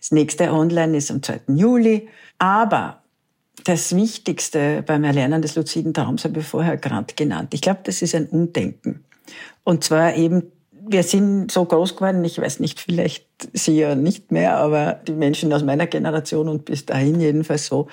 Das 0.00 0.12
nächste 0.12 0.50
online 0.50 0.96
ist 0.96 1.10
am 1.10 1.22
2. 1.22 1.40
Juli. 1.48 2.08
Aber 2.38 3.02
das 3.64 3.94
Wichtigste 3.94 4.82
beim 4.86 5.04
Erlernen 5.04 5.42
des 5.42 5.56
luziden 5.56 5.92
Traums 5.92 6.24
habe 6.24 6.40
ich 6.40 6.46
vorher 6.46 6.76
gerade 6.78 7.12
genannt. 7.14 7.52
Ich 7.52 7.60
glaube, 7.60 7.80
das 7.82 8.00
ist 8.00 8.14
ein 8.14 8.26
Umdenken. 8.26 9.04
Und 9.64 9.84
zwar 9.84 10.14
eben, 10.14 10.52
wir 10.88 11.02
sind 11.02 11.50
so 11.50 11.64
groß 11.64 11.96
geworden, 11.96 12.24
ich 12.24 12.40
weiß 12.40 12.60
nicht, 12.60 12.80
vielleicht 12.80 13.26
Sie 13.52 13.78
ja 13.78 13.94
nicht 13.94 14.32
mehr, 14.32 14.56
aber 14.56 14.94
die 15.06 15.12
Menschen 15.12 15.52
aus 15.52 15.62
meiner 15.62 15.86
Generation 15.86 16.48
und 16.48 16.64
bis 16.64 16.86
dahin 16.86 17.20
jedenfalls 17.20 17.66
so, 17.66 17.88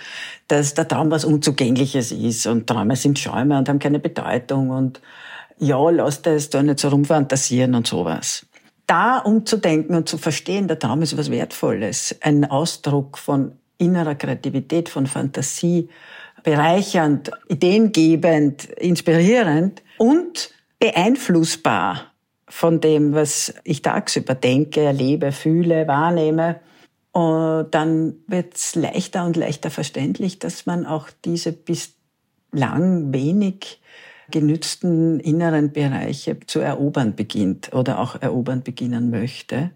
dass 0.47 0.73
der 0.73 0.87
Traum 0.87 1.11
was 1.11 1.25
Unzugängliches 1.25 2.13
ist. 2.13 2.47
Und 2.47 2.67
Träume 2.67 2.95
sind 2.95 3.19
Schäume 3.19 3.57
und 3.57 3.67
haben 3.67 3.79
keine 3.79 3.99
Bedeutung. 3.99 4.69
Und 4.69 5.01
ja, 5.59 5.89
lass 5.89 6.21
das 6.21 6.49
da 6.49 6.63
nicht 6.63 6.79
so 6.79 6.89
rumfantasieren 6.89 7.75
und 7.75 7.87
sowas. 7.87 8.45
Da 8.87 9.17
umzudenken 9.17 9.95
und 9.95 10.07
zu 10.07 10.17
verstehen, 10.17 10.67
der 10.67 10.79
Traum 10.79 11.01
ist 11.01 11.17
was 11.17 11.29
Wertvolles, 11.29 12.15
ein 12.21 12.49
Ausdruck 12.49 13.17
von 13.17 13.53
innerer 13.77 14.15
Kreativität, 14.15 14.87
von 14.87 15.07
Fantasie, 15.07 15.89
bereichernd, 16.43 17.31
ideengebend, 17.49 18.65
inspirierend 18.65 19.81
und 19.97 20.51
beeinflussbar 20.79 22.12
von 22.53 22.79
dem, 22.79 23.15
was 23.15 23.51
ich 23.63 23.81
tagsüber 23.81 24.35
denke, 24.35 24.81
erlebe, 24.81 25.31
fühle, 25.31 25.87
wahrnehme. 25.87 26.59
Und 27.11 27.69
dann 27.71 28.13
wird 28.27 28.53
es 28.55 28.75
leichter 28.75 29.25
und 29.25 29.35
leichter 29.35 29.71
verständlich, 29.71 30.37
dass 30.37 30.67
man 30.67 30.85
auch 30.85 31.09
diese 31.25 31.51
bislang 31.51 33.11
wenig 33.11 33.81
genützten 34.29 35.19
inneren 35.19 35.73
Bereiche 35.73 36.37
zu 36.45 36.59
erobern 36.59 37.15
beginnt 37.15 37.73
oder 37.73 37.99
auch 37.99 38.21
erobern 38.21 38.61
beginnen 38.61 39.09
möchte. 39.09 39.71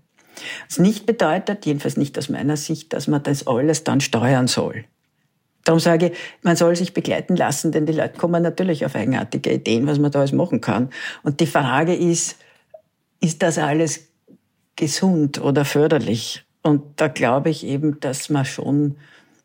Was 0.70 0.78
nicht 0.78 1.08
bedeutet, 1.08 1.66
jedenfalls 1.66 1.98
nicht 1.98 2.16
aus 2.20 2.30
meiner 2.30 2.58
Sicht, 2.58 2.94
dass 2.94 3.08
man 3.08 3.24
das 3.24 3.48
alles 3.48 3.86
dann 3.86 4.02
steuern 4.02 4.46
soll. 4.46 4.86
Darum 5.64 5.80
sage 5.80 6.12
ich, 6.12 6.18
man 6.44 6.56
soll 6.56 6.76
sich 6.76 6.94
begleiten 6.94 7.36
lassen, 7.36 7.72
denn 7.72 7.88
die 7.88 7.94
Leute 7.94 8.20
kommen 8.20 8.44
natürlich 8.44 8.86
auf 8.86 8.96
eigenartige 8.96 9.52
Ideen, 9.52 9.88
was 9.88 9.98
man 9.98 10.12
da 10.12 10.20
alles 10.20 10.32
machen 10.32 10.62
kann. 10.62 10.92
Und 11.24 11.40
die 11.40 11.48
Frage 11.48 11.96
ist, 11.96 12.38
ist 13.20 13.42
das 13.44 13.58
alles 13.58 14.08
gesund 14.76 15.42
oder 15.42 15.66
förderlich? 15.66 16.44
Und 16.64 16.84
da 16.98 17.08
glaube 17.08 17.50
ich 17.50 17.66
eben, 17.66 18.00
dass 18.00 18.30
man 18.30 18.46
schon 18.46 18.96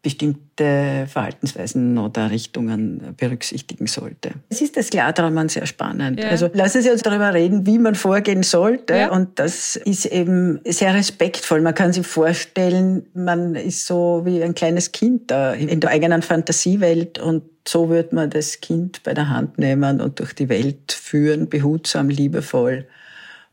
bestimmte 0.03 1.07
Verhaltensweisen 1.07 1.97
oder 1.97 2.31
Richtungen 2.31 3.15
berücksichtigen 3.17 3.87
sollte. 3.87 4.33
Es 4.49 4.61
ist 4.61 4.77
das 4.77 4.91
Klarträumen 4.91 5.49
sehr 5.49 5.65
spannend. 5.67 6.19
Ja. 6.19 6.31
Also 6.31 6.51
lassen 6.53 6.83
Sie 6.83 6.91
uns 6.91 7.03
darüber 7.03 7.33
reden, 7.33 7.67
wie 7.67 7.79
man 7.79 7.95
vorgehen 7.95 8.43
sollte. 8.43 8.97
Ja. 8.97 9.13
Und 9.13 9.39
das 9.39 9.77
ist 9.77 10.07
eben 10.07 10.61
sehr 10.65 10.93
respektvoll. 10.95 11.61
Man 11.61 11.75
kann 11.75 11.93
sich 11.93 12.05
vorstellen, 12.05 13.07
man 13.15 13.55
ist 13.55 13.87
so 13.87 14.23
wie 14.25 14.43
ein 14.43 14.57
kleines 14.57 14.91
Kind 14.91 15.31
da 15.31 15.53
in 15.53 15.79
der 15.79 15.91
eigenen 15.91 16.23
Fantasiewelt 16.23 17.21
und 17.21 17.45
so 17.67 17.89
wird 17.89 18.13
man 18.13 18.29
das 18.29 18.61
Kind 18.61 19.05
bei 19.05 19.15
der 19.15 19.29
Hand 19.29 19.57
nehmen 19.59 20.01
und 20.01 20.19
durch 20.19 20.33
die 20.33 20.49
Welt 20.49 20.91
führen, 20.91 21.49
behutsam, 21.49 22.09
liebevoll 22.09 22.89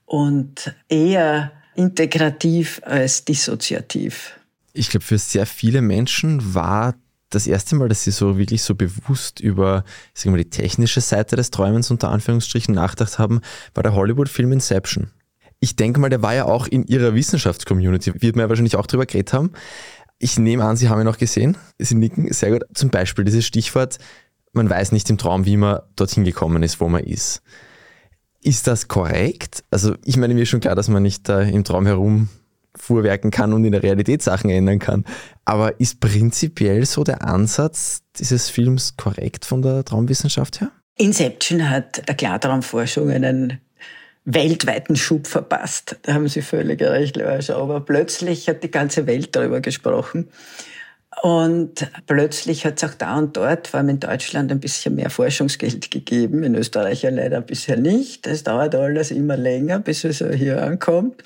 und 0.10 0.76
eher 0.90 1.52
integrativ 1.76 2.82
als 2.84 3.24
dissoziativ 3.24 4.40
ich 4.74 4.90
glaube, 4.90 5.06
für 5.06 5.18
sehr 5.18 5.46
viele 5.46 5.82
Menschen 5.82 6.54
war 6.54 6.96
das 7.30 7.48
erste 7.48 7.76
Mal, 7.76 7.90
dass 7.90 8.04
sie 8.04 8.12
so 8.12 8.38
wirklich 8.38 8.64
so 8.64 8.76
bewusst 8.76 9.40
über 9.40 9.84
ich 10.16 10.22
sag 10.22 10.32
mal, 10.32 10.38
die 10.38 10.50
technische 10.50 11.02
Seite 11.02 11.36
des 11.36 11.52
Träumens 11.52 11.92
unter 11.92 12.10
Anführungsstrichen 12.10 12.74
nachgedacht 12.74 13.20
haben, 13.20 13.42
war 13.74 13.84
der 13.84 13.94
Hollywood-Film 13.94 14.52
Inception. 14.52 15.12
Ich 15.60 15.76
denke 15.76 16.00
mal, 16.00 16.10
der 16.10 16.22
war 16.22 16.34
ja 16.34 16.46
auch 16.46 16.66
in 16.66 16.86
ihrer 16.86 17.14
Wissenschaftscommunity, 17.14 18.22
wird 18.22 18.36
man 18.36 18.46
ja 18.46 18.50
wahrscheinlich 18.50 18.78
auch 18.78 18.88
drüber 18.88 19.06
geredet 19.06 19.34
haben. 19.34 19.52
Ich 20.18 20.40
nehme 20.40 20.64
an, 20.64 20.78
Sie 20.78 20.90
haben 20.90 21.00
ihn 21.00 21.06
noch 21.06 21.18
gesehen. 21.18 21.58
Sie 21.78 21.96
nicken 21.96 22.32
sehr 22.34 22.52
gut. 22.52 22.64
Zum 22.74 22.90
Beispiel 22.90 23.26
dieses 23.26 23.46
Stichwort, 23.46 23.98
man 24.54 24.70
weiß 24.70 24.92
nicht 24.92 25.10
im 25.10 25.18
Traum, 25.18 25.46
wie 25.46 25.58
man 25.58 25.82
dorthin 25.96 26.24
gekommen 26.24 26.64
ist, 26.64 26.80
wo 26.80 26.90
man 26.90 27.04
ist. 27.04 27.42
Ist 28.42 28.68
das 28.68 28.88
korrekt? 28.88 29.64
Also 29.70 29.96
ich 30.06 30.18
meine, 30.18 30.34
mir 30.34 30.44
ist 30.44 30.50
schon 30.50 30.62
klar, 30.62 30.76
dass 30.76 30.88
man 30.88 31.04
nicht 31.04 31.28
da 31.28 31.42
im 31.42 31.64
Traum 31.64 31.86
herum 31.86 32.30
fuhrwerken 32.76 33.32
kann 33.32 33.54
und 33.54 33.66
in 33.66 33.72
der 33.72 33.84
Realität 33.84 34.22
Sachen 34.22 34.50
ändern 34.50 34.80
kann. 34.80 35.06
Aber 35.46 35.80
ist 35.80 36.00
prinzipiell 36.00 36.86
so 36.86 37.04
der 37.04 37.28
Ansatz 37.28 38.04
dieses 38.18 38.50
Films 38.50 38.96
korrekt 38.96 39.46
von 39.46 39.62
der 39.62 39.84
Traumwissenschaft 39.84 40.62
her? 40.62 40.72
Inception 40.98 41.70
hat 41.70 42.08
der 42.08 42.16
Klartraumforschung 42.16 43.10
einen 43.10 43.60
weltweiten 44.26 44.96
Schub 44.96 45.28
verpasst. 45.28 45.98
Da 46.04 46.14
haben 46.14 46.28
Sie 46.28 46.42
völlig 46.42 46.82
recht, 46.82 47.20
Aber 47.50 47.82
plötzlich 47.82 48.48
hat 48.48 48.64
die 48.64 48.72
ganze 48.72 49.08
Welt 49.08 49.36
darüber 49.36 49.62
gesprochen. 49.62 50.28
Und 51.22 51.88
plötzlich 52.08 52.66
hat 52.66 52.82
es 52.82 52.90
auch 52.90 52.94
da 52.94 53.18
und 53.18 53.36
dort, 53.36 53.68
vor 53.68 53.80
allem 53.80 53.90
in 53.90 54.00
Deutschland, 54.00 54.52
ein 54.52 54.60
bisschen 54.60 54.96
mehr 54.96 55.10
Forschungsgeld 55.10 55.92
gegeben. 55.92 56.44
In 56.44 56.56
Österreich 56.56 57.02
ja 57.02 57.10
leider 57.10 57.42
bisher 57.42 57.78
nicht. 57.78 58.26
Es 58.26 58.44
dauert 58.44 58.74
alles 58.76 59.12
immer 59.12 59.36
länger, 59.36 59.80
bis 59.80 60.04
es 60.06 60.24
hier 60.36 60.64
ankommt. 60.64 61.24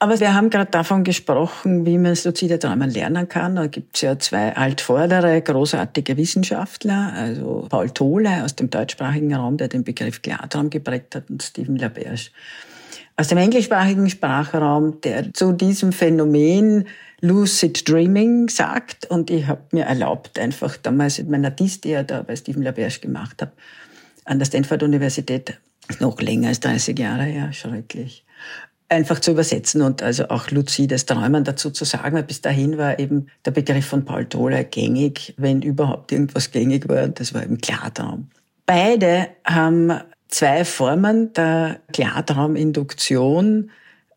Aber 0.00 0.20
wir 0.20 0.34
haben 0.34 0.50
gerade 0.50 0.70
davon 0.70 1.02
gesprochen, 1.02 1.86
wie 1.86 1.96
man 1.96 2.14
luzide 2.24 2.58
Träumen 2.58 2.90
lernen 2.90 3.26
kann. 3.26 3.56
Da 3.56 3.68
gibt 3.68 3.96
es 3.96 4.02
ja 4.02 4.18
zwei 4.18 4.54
altvordere, 4.54 5.40
großartige 5.40 6.18
Wissenschaftler, 6.18 7.14
also 7.16 7.66
Paul 7.70 7.88
Tole 7.88 8.44
aus 8.44 8.54
dem 8.54 8.68
deutschsprachigen 8.68 9.34
Raum, 9.34 9.56
der 9.56 9.68
den 9.68 9.82
Begriff 9.82 10.20
Klartraum 10.20 10.68
geprägt 10.68 11.14
hat, 11.14 11.30
und 11.30 11.42
Stephen 11.42 11.76
Laberge 11.76 12.30
aus 13.16 13.28
dem 13.28 13.38
englischsprachigen 13.38 14.10
Sprachraum, 14.10 15.00
der 15.02 15.32
zu 15.32 15.52
diesem 15.52 15.92
Phänomen 15.92 16.86
Lucid 17.24 17.88
Dreaming 17.88 18.48
sagt. 18.48 19.06
Und 19.06 19.30
ich 19.30 19.46
habe 19.46 19.62
mir 19.72 19.84
erlaubt, 19.84 20.38
einfach 20.38 20.76
damals 20.76 21.18
in 21.18 21.30
meiner 21.30 21.50
Dies, 21.50 21.80
die 21.80 21.94
ich 21.94 22.06
da 22.06 22.22
bei 22.22 22.36
Stephen 22.36 22.62
Laberge 22.62 23.00
gemacht 23.00 23.40
habe, 23.40 23.52
an 24.24 24.38
der 24.38 24.46
Stanford-Universität, 24.46 25.58
noch 26.00 26.20
länger 26.20 26.48
als 26.48 26.60
30 26.60 26.98
Jahre 26.98 27.24
her, 27.24 27.52
schrecklich 27.52 28.24
einfach 28.88 29.18
zu 29.18 29.32
übersetzen 29.32 29.82
und 29.82 30.02
also 30.02 30.28
auch 30.28 30.50
luzides 30.50 31.06
Träumen 31.06 31.44
dazu 31.44 31.70
zu 31.70 31.84
sagen, 31.84 32.16
weil 32.16 32.22
bis 32.22 32.40
dahin 32.40 32.78
war 32.78 32.98
eben 32.98 33.26
der 33.44 33.50
Begriff 33.50 33.86
von 33.86 34.04
Paul 34.04 34.26
Toller 34.26 34.64
gängig, 34.64 35.34
wenn 35.36 35.62
überhaupt 35.62 36.12
irgendwas 36.12 36.50
gängig 36.50 36.88
war, 36.88 37.08
das 37.08 37.34
war 37.34 37.42
eben 37.42 37.58
Klartraum. 37.58 38.28
Beide 38.66 39.28
haben 39.44 39.92
zwei 40.28 40.64
Formen 40.64 41.32
der 41.32 41.80
Klartrauminduktion 41.92 43.70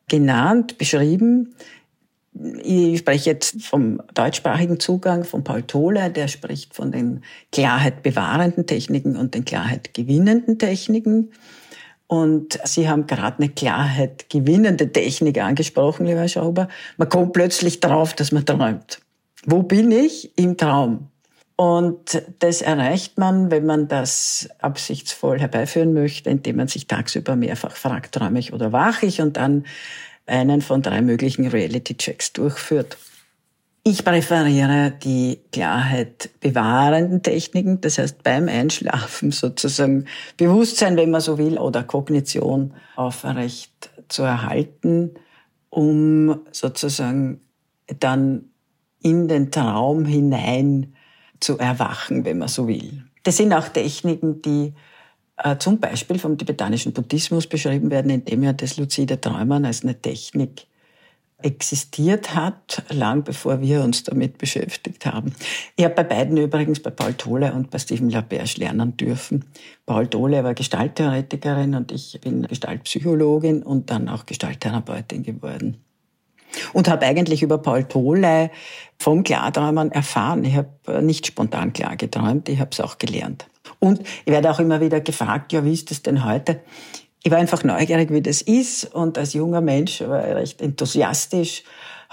genannt, 0.07 0.77
beschrieben. 0.77 1.55
Ich 2.63 2.99
spreche 2.99 3.31
jetzt 3.31 3.63
vom 3.63 4.01
deutschsprachigen 4.13 4.79
Zugang 4.79 5.23
von 5.23 5.43
Paul 5.43 5.63
Toller, 5.63 6.09
der 6.09 6.27
spricht 6.27 6.75
von 6.75 6.91
den 6.91 7.23
Klarheit 7.51 8.03
bewahrenden 8.03 8.65
Techniken 8.65 9.15
und 9.15 9.33
den 9.33 9.45
Klarheit 9.45 9.93
gewinnenden 9.93 10.59
Techniken. 10.59 11.31
Und 12.07 12.59
Sie 12.63 12.87
haben 12.87 13.05
gerade 13.05 13.39
eine 13.39 13.49
Klarheit 13.49 14.29
gewinnende 14.29 14.91
Technik 14.91 15.41
angesprochen, 15.41 16.05
lieber 16.05 16.27
Schauber. 16.27 16.69
Man 16.97 17.09
kommt 17.09 17.33
plötzlich 17.33 17.79
drauf, 17.79 18.13
dass 18.13 18.31
man 18.31 18.45
träumt. 18.45 18.99
Wo 19.45 19.63
bin 19.63 19.91
ich? 19.91 20.37
Im 20.37 20.57
Traum. 20.57 21.09
Und 21.59 22.21
das 22.37 22.61
erreicht 22.61 23.17
man, 23.17 23.49
wenn 23.49 23.65
man 23.65 23.87
das 23.87 24.47
absichtsvoll 24.59 25.39
herbeiführen 25.39 25.91
möchte, 25.91 26.29
indem 26.29 26.57
man 26.57 26.67
sich 26.67 26.85
tagsüber 26.85 27.35
mehrfach 27.35 27.75
fragt, 27.75 28.13
träume 28.13 28.37
ich 28.37 28.53
oder 28.53 28.71
wache 28.71 29.07
ich 29.07 29.21
und 29.21 29.37
dann 29.37 29.65
einen 30.27 30.61
von 30.61 30.81
drei 30.81 31.01
möglichen 31.01 31.47
Reality-Checks 31.47 32.33
durchführt. 32.33 32.97
Ich 33.83 34.03
präferiere 34.03 34.91
die 35.01 35.39
Klarheit 35.53 36.29
bewahrenden 36.41 37.23
Techniken, 37.23 37.79
das 37.79 37.97
heißt 37.97 38.21
beim 38.21 38.49
Einschlafen 38.49 39.31
sozusagen 39.31 40.05
Bewusstsein, 40.35 40.97
wenn 40.97 41.09
man 41.09 41.21
so 41.21 41.37
will, 41.37 41.57
oder 41.57 41.83
Kognition 41.83 42.73
aufrecht 42.97 43.89
zu 44.09 44.23
erhalten, 44.23 45.11
um 45.69 46.41
sozusagen 46.51 47.39
dann 47.99 48.49
in 49.01 49.29
den 49.29 49.51
Traum 49.51 50.03
hinein 50.03 50.93
zu 51.39 51.57
erwachen, 51.57 52.25
wenn 52.25 52.39
man 52.39 52.49
so 52.49 52.67
will. 52.67 53.05
Das 53.23 53.37
sind 53.37 53.53
auch 53.53 53.69
Techniken, 53.69 54.41
die 54.41 54.73
äh, 55.37 55.57
zum 55.57 55.79
Beispiel 55.79 56.19
vom 56.19 56.37
tibetanischen 56.37 56.93
Buddhismus 56.93 57.47
beschrieben 57.47 57.91
werden, 57.91 58.11
indem 58.11 58.43
ja 58.43 58.53
das 58.53 58.77
luzide 58.77 59.19
Träumen 59.19 59.65
als 59.65 59.83
eine 59.83 59.99
Technik 59.99 60.67
existiert 61.39 62.33
hat, 62.33 62.83
lang 62.89 63.23
bevor 63.23 63.61
wir 63.61 63.83
uns 63.83 64.03
damit 64.03 64.39
beschäftigt 64.39 65.05
haben. 65.05 65.35
Ich 65.75 65.85
habe 65.85 65.93
bei 65.93 66.03
beiden 66.03 66.35
übrigens, 66.37 66.79
bei 66.79 66.89
Paul 66.89 67.13
Tole 67.13 67.53
und 67.53 67.69
bei 67.69 67.77
Stephen 67.77 68.09
Laberge 68.09 68.55
lernen 68.57 68.97
dürfen. 68.97 69.45
Paul 69.85 70.07
Tole 70.07 70.43
war 70.43 70.55
Gestalttheoretikerin 70.55 71.75
und 71.75 71.91
ich 71.91 72.19
bin 72.21 72.41
Gestaltpsychologin 72.43 73.61
und 73.61 73.91
dann 73.91 74.09
auch 74.09 74.25
Gestalttherapeutin 74.25 75.21
geworden. 75.21 75.77
Und 76.73 76.89
habe 76.89 77.05
eigentlich 77.05 77.43
über 77.43 77.57
Paul 77.57 77.83
Tole 77.83 78.49
vom 78.99 79.23
Klarträumen 79.23 79.91
erfahren. 79.91 80.43
Ich 80.43 80.55
habe 80.55 81.03
nicht 81.03 81.27
spontan 81.27 81.73
klar 81.73 81.95
geträumt, 81.95 82.49
ich 82.49 82.59
habe 82.59 82.71
es 82.71 82.79
auch 82.79 82.97
gelernt. 82.97 83.47
Und 83.79 84.01
ich 84.25 84.31
werde 84.31 84.49
auch 84.49 84.59
immer 84.59 84.81
wieder 84.81 85.01
gefragt, 85.01 85.53
ja, 85.53 85.63
wie 85.63 85.73
ist 85.73 85.91
das 85.91 86.01
denn 86.01 86.25
heute? 86.25 86.61
Ich 87.23 87.31
war 87.31 87.39
einfach 87.39 87.63
neugierig, 87.63 88.11
wie 88.11 88.21
das 88.21 88.41
ist 88.41 88.93
und 88.95 89.17
als 89.17 89.33
junger 89.33 89.61
Mensch 89.61 90.01
war 90.01 90.25
ich 90.25 90.35
recht 90.35 90.61
enthusiastisch. 90.61 91.63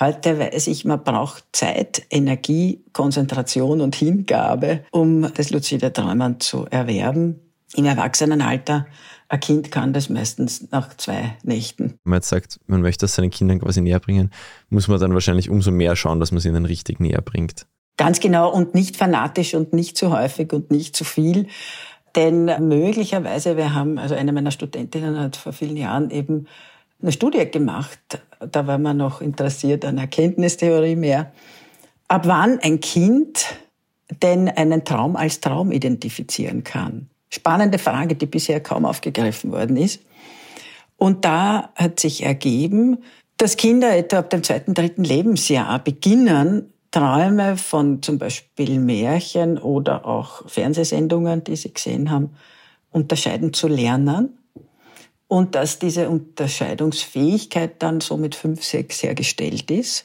Heute 0.00 0.40
weiß 0.40 0.66
ich, 0.66 0.84
man 0.84 1.04
braucht 1.04 1.44
Zeit, 1.52 2.04
Energie, 2.10 2.82
Konzentration 2.92 3.80
und 3.80 3.94
Hingabe, 3.94 4.80
um 4.90 5.32
das 5.34 5.50
luzide 5.50 5.92
Träumen 5.92 6.40
zu 6.40 6.66
erwerben. 6.68 7.38
Im 7.76 7.84
Erwachsenenalter, 7.84 8.86
ein 9.34 9.40
Kind 9.40 9.70
kann 9.72 9.92
das 9.92 10.08
meistens 10.08 10.70
nach 10.70 10.96
zwei 10.96 11.36
Nächten. 11.42 11.98
Wenn 12.04 12.10
man 12.10 12.16
jetzt 12.18 12.28
sagt, 12.28 12.60
man 12.66 12.82
möchte 12.82 13.04
das 13.04 13.14
seinen 13.14 13.30
Kindern 13.30 13.58
quasi 13.58 13.80
näher 13.80 14.00
bringen, 14.00 14.30
muss 14.70 14.88
man 14.88 15.00
dann 15.00 15.12
wahrscheinlich 15.12 15.50
umso 15.50 15.70
mehr 15.70 15.96
schauen, 15.96 16.20
dass 16.20 16.30
man 16.30 16.38
es 16.38 16.44
ihnen 16.44 16.64
richtig 16.64 17.00
näher 17.00 17.20
bringt. 17.20 17.66
Ganz 17.96 18.20
genau 18.20 18.52
und 18.52 18.74
nicht 18.74 18.96
fanatisch 18.96 19.54
und 19.54 19.72
nicht 19.72 19.96
zu 19.96 20.10
häufig 20.10 20.52
und 20.52 20.70
nicht 20.70 20.96
zu 20.96 21.04
viel. 21.04 21.48
Denn 22.16 22.44
möglicherweise, 22.68 23.56
wir 23.56 23.74
haben, 23.74 23.98
also 23.98 24.14
eine 24.14 24.32
meiner 24.32 24.52
Studentinnen 24.52 25.18
hat 25.18 25.36
vor 25.36 25.52
vielen 25.52 25.76
Jahren 25.76 26.10
eben 26.10 26.46
eine 27.02 27.10
Studie 27.10 27.50
gemacht, 27.50 27.98
da 28.38 28.66
war 28.66 28.78
man 28.78 28.96
noch 28.96 29.20
interessiert 29.20 29.84
an 29.84 29.98
Erkenntnistheorie 29.98 30.96
mehr, 30.96 31.32
ab 32.06 32.22
wann 32.26 32.60
ein 32.60 32.80
Kind 32.80 33.46
denn 34.22 34.48
einen 34.48 34.84
Traum 34.84 35.16
als 35.16 35.40
Traum 35.40 35.72
identifizieren 35.72 36.62
kann. 36.62 37.08
Spannende 37.34 37.78
Frage, 37.78 38.14
die 38.14 38.26
bisher 38.26 38.60
kaum 38.60 38.84
aufgegriffen 38.84 39.50
worden 39.50 39.76
ist. 39.76 40.00
Und 40.96 41.24
da 41.24 41.70
hat 41.74 41.98
sich 41.98 42.22
ergeben, 42.22 42.98
dass 43.38 43.56
Kinder 43.56 43.96
etwa 43.96 44.18
ab 44.18 44.30
dem 44.30 44.44
zweiten, 44.44 44.72
dritten 44.72 45.02
Lebensjahr 45.02 45.80
beginnen, 45.80 46.72
Träume 46.92 47.56
von 47.56 48.02
zum 48.02 48.18
Beispiel 48.18 48.78
Märchen 48.78 49.58
oder 49.58 50.06
auch 50.06 50.48
Fernsehsendungen, 50.48 51.42
die 51.42 51.56
sie 51.56 51.74
gesehen 51.74 52.12
haben, 52.12 52.36
unterscheiden 52.92 53.52
zu 53.52 53.66
lernen. 53.66 54.38
Und 55.26 55.56
dass 55.56 55.80
diese 55.80 56.10
Unterscheidungsfähigkeit 56.10 57.82
dann 57.82 58.00
so 58.00 58.16
mit 58.16 58.36
fünf, 58.36 58.62
sechs 58.62 59.02
hergestellt 59.02 59.72
ist. 59.72 60.04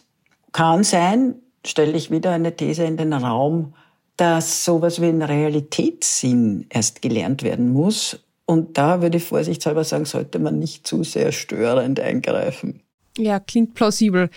Kann 0.52 0.84
sein, 0.84 1.36
stelle 1.64 1.92
ich 1.92 2.10
wieder 2.10 2.32
eine 2.32 2.56
These 2.56 2.86
in 2.86 2.98
den 2.98 3.14
Raum, 3.14 3.76
dass 4.20 4.66
sowas 4.66 5.02
wie 5.02 5.06
ein 5.06 5.22
Realitätssinn 5.22 6.66
erst 6.70 7.02
gelernt 7.02 7.42
werden 7.42 7.72
muss. 7.72 8.20
Und 8.46 8.78
da 8.78 9.02
würde 9.02 9.18
ich 9.18 9.24
vorsichtshalber 9.24 9.86
sagen, 9.86 10.04
sollte 10.04 10.40
man 10.40 10.60
nicht 10.60 10.86
zu 10.86 11.04
sehr 11.04 11.32
störend 11.32 12.02
eingreifen. 12.02 12.82
Ja, 13.18 13.40
klingt 13.40 13.76
plausibel. 13.76 14.30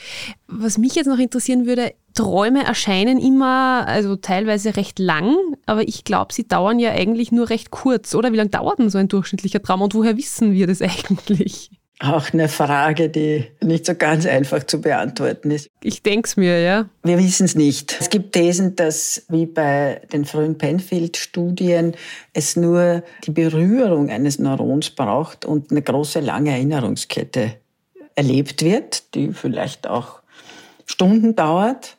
Was 0.46 0.78
mich 0.78 0.94
jetzt 0.94 1.06
noch 1.06 1.18
interessieren 1.18 1.66
würde, 1.66 1.94
Träume 2.14 2.64
erscheinen 2.64 3.18
immer, 3.18 3.84
also 3.88 4.16
teilweise 4.16 4.76
recht 4.76 4.98
lang, 4.98 5.34
aber 5.66 5.88
ich 5.88 6.04
glaube, 6.04 6.32
sie 6.32 6.46
dauern 6.46 6.78
ja 6.78 6.92
eigentlich 6.92 7.32
nur 7.32 7.50
recht 7.50 7.70
kurz. 7.70 8.14
Oder 8.14 8.32
wie 8.32 8.36
lange 8.36 8.50
dauert 8.50 8.78
denn 8.78 8.90
so 8.90 8.98
ein 8.98 9.08
durchschnittlicher 9.08 9.62
Traum 9.62 9.82
und 9.82 9.94
woher 9.94 10.16
wissen 10.16 10.52
wir 10.52 10.66
das 10.68 10.80
eigentlich? 10.82 11.70
Auch 11.98 12.32
eine 12.32 12.48
Frage, 12.48 13.08
die 13.10 13.46
nicht 13.62 13.86
so 13.86 13.94
ganz 13.94 14.26
einfach 14.26 14.64
zu 14.64 14.80
beantworten 14.80 15.52
ist. 15.52 15.70
Ich 15.82 16.02
denke 16.02 16.26
es 16.26 16.36
mir, 16.36 16.60
ja. 16.60 16.88
Wir 17.04 17.18
wissen 17.18 17.44
es 17.44 17.54
nicht. 17.54 17.96
Es 18.00 18.10
gibt 18.10 18.32
Thesen, 18.32 18.74
dass 18.74 19.24
wie 19.28 19.46
bei 19.46 20.02
den 20.12 20.24
frühen 20.24 20.58
Penfield-Studien 20.58 21.94
es 22.32 22.56
nur 22.56 23.04
die 23.24 23.30
Berührung 23.30 24.10
eines 24.10 24.40
Neurons 24.40 24.90
braucht 24.90 25.44
und 25.44 25.70
eine 25.70 25.82
große, 25.82 26.18
lange 26.20 26.50
Erinnerungskette 26.50 27.54
erlebt 28.16 28.62
wird, 28.64 29.14
die 29.14 29.32
vielleicht 29.32 29.86
auch 29.86 30.22
Stunden 30.86 31.36
dauert. 31.36 31.96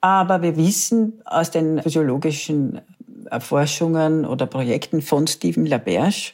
Aber 0.00 0.42
wir 0.42 0.56
wissen 0.56 1.22
aus 1.24 1.50
den 1.50 1.82
physiologischen 1.82 2.80
Erforschungen 3.30 4.24
oder 4.24 4.46
Projekten 4.46 5.02
von 5.02 5.26
Stephen 5.26 5.66
LaBerge, 5.66 6.32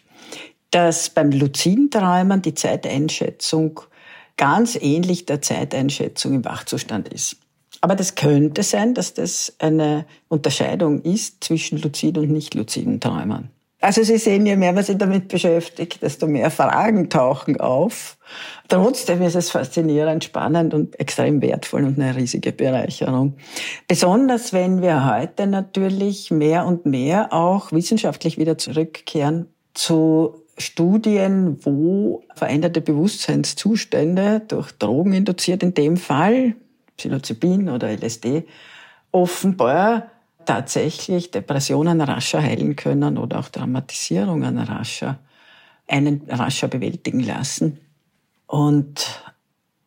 dass 0.72 1.10
beim 1.10 1.30
luziden 1.30 1.90
Träumen 1.90 2.42
die 2.42 2.54
Zeiteinschätzung 2.54 3.80
ganz 4.36 4.76
ähnlich 4.80 5.26
der 5.26 5.40
Zeiteinschätzung 5.40 6.34
im 6.34 6.44
Wachzustand 6.44 7.08
ist. 7.08 7.36
Aber 7.80 7.94
das 7.94 8.14
könnte 8.14 8.62
sein, 8.62 8.94
dass 8.94 9.14
das 9.14 9.54
eine 9.58 10.06
Unterscheidung 10.28 11.02
ist 11.02 11.44
zwischen 11.44 11.80
luzid 11.80 12.18
und 12.18 12.30
nicht 12.30 12.54
luziden 12.54 13.00
Träumen. 13.00 13.50
Also 13.80 14.04
Sie 14.04 14.16
sehen, 14.16 14.46
je 14.46 14.54
mehr 14.54 14.72
man 14.72 14.84
sich 14.84 14.96
damit 14.96 15.26
beschäftigt, 15.26 16.02
desto 16.02 16.28
mehr 16.28 16.52
Fragen 16.52 17.10
tauchen 17.10 17.58
auf. 17.58 18.16
Trotzdem 18.68 19.20
ist 19.22 19.34
es 19.34 19.50
faszinierend, 19.50 20.22
spannend 20.22 20.72
und 20.72 20.98
extrem 21.00 21.42
wertvoll 21.42 21.84
und 21.84 21.98
eine 21.98 22.14
riesige 22.14 22.52
Bereicherung. 22.52 23.34
Besonders 23.88 24.52
wenn 24.52 24.82
wir 24.82 25.12
heute 25.12 25.48
natürlich 25.48 26.30
mehr 26.30 26.64
und 26.64 26.86
mehr 26.86 27.32
auch 27.32 27.72
wissenschaftlich 27.72 28.38
wieder 28.38 28.56
zurückkehren 28.56 29.48
zu 29.74 30.41
Studien, 30.58 31.58
wo 31.64 32.22
veränderte 32.34 32.80
Bewusstseinszustände 32.80 34.42
durch 34.46 34.72
Drogen 34.72 35.12
induziert, 35.12 35.62
in 35.62 35.74
dem 35.74 35.96
Fall 35.96 36.54
Psilocybin 36.96 37.68
oder 37.68 37.90
LSD, 37.90 38.44
offenbar 39.10 40.10
tatsächlich 40.44 41.30
Depressionen 41.30 42.00
rascher 42.00 42.42
heilen 42.42 42.76
können 42.76 43.18
oder 43.18 43.38
auch 43.38 43.48
Dramatisierungen 43.48 44.58
rascher, 44.58 45.18
einen 45.88 46.22
rascher 46.28 46.68
bewältigen 46.68 47.20
lassen. 47.20 47.78
Und 48.46 49.22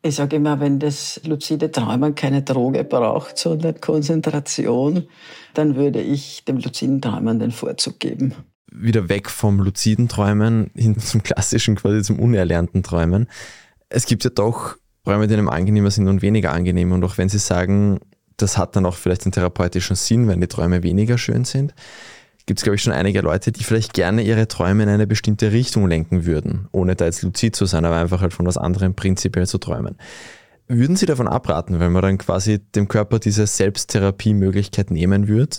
ich 0.01 0.15
sage 0.15 0.35
immer, 0.37 0.59
wenn 0.59 0.79
das 0.79 1.21
luzide 1.25 1.71
Träumen 1.71 2.15
keine 2.15 2.43
Droge 2.43 2.83
braucht, 2.83 3.37
sondern 3.37 3.81
Konzentration, 3.81 5.07
dann 5.53 5.75
würde 5.75 6.01
ich 6.01 6.45
dem 6.45 6.57
luziden 6.57 7.01
Träumen 7.01 7.39
den 7.39 7.51
Vorzug 7.51 7.99
geben. 7.99 8.33
Wieder 8.77 9.09
weg 9.09 9.29
vom 9.29 9.59
luziden 9.59 10.07
Träumen 10.07 10.71
hin 10.75 10.97
zum 10.99 11.23
klassischen, 11.23 11.75
quasi 11.75 12.01
zum 12.01 12.19
unerlernten 12.19 12.83
Träumen. 12.83 13.27
Es 13.89 14.05
gibt 14.05 14.23
ja 14.23 14.29
doch 14.29 14.75
Träume, 15.03 15.27
die 15.27 15.35
einem 15.35 15.49
angenehmer 15.49 15.91
sind 15.91 16.07
und 16.07 16.21
weniger 16.21 16.51
angenehm. 16.51 16.91
Und 16.91 17.03
auch 17.03 17.17
wenn 17.17 17.29
Sie 17.29 17.37
sagen, 17.37 17.99
das 18.37 18.57
hat 18.57 18.75
dann 18.75 18.85
auch 18.85 18.95
vielleicht 18.95 19.23
einen 19.25 19.31
therapeutischen 19.31 19.95
Sinn, 19.95 20.27
wenn 20.27 20.41
die 20.41 20.47
Träume 20.47 20.83
weniger 20.83 21.17
schön 21.17 21.45
sind. 21.45 21.73
Gibt 22.45 22.59
es, 22.59 22.63
glaube 22.63 22.75
ich, 22.75 22.83
schon 22.83 22.93
einige 22.93 23.21
Leute, 23.21 23.51
die 23.51 23.63
vielleicht 23.63 23.93
gerne 23.93 24.21
ihre 24.21 24.47
Träume 24.47 24.83
in 24.83 24.89
eine 24.89 25.07
bestimmte 25.07 25.51
Richtung 25.51 25.87
lenken 25.87 26.25
würden, 26.25 26.67
ohne 26.71 26.95
da 26.95 27.05
jetzt 27.05 27.23
luzid 27.23 27.55
zu 27.55 27.65
sein, 27.65 27.85
aber 27.85 27.95
einfach 27.95 28.21
halt 28.21 28.33
von 28.33 28.45
was 28.45 28.57
anderem 28.57 28.93
prinzipiell 28.93 29.47
zu 29.47 29.57
träumen. 29.57 29.97
Würden 30.67 30.95
Sie 30.95 31.05
davon 31.05 31.27
abraten, 31.27 31.79
wenn 31.79 31.91
man 31.91 32.01
dann 32.01 32.17
quasi 32.17 32.59
dem 32.59 32.87
Körper 32.87 33.19
diese 33.19 33.47
Selbsttherapiemöglichkeit 33.47 34.91
nehmen 34.91 35.27
würde? 35.27 35.57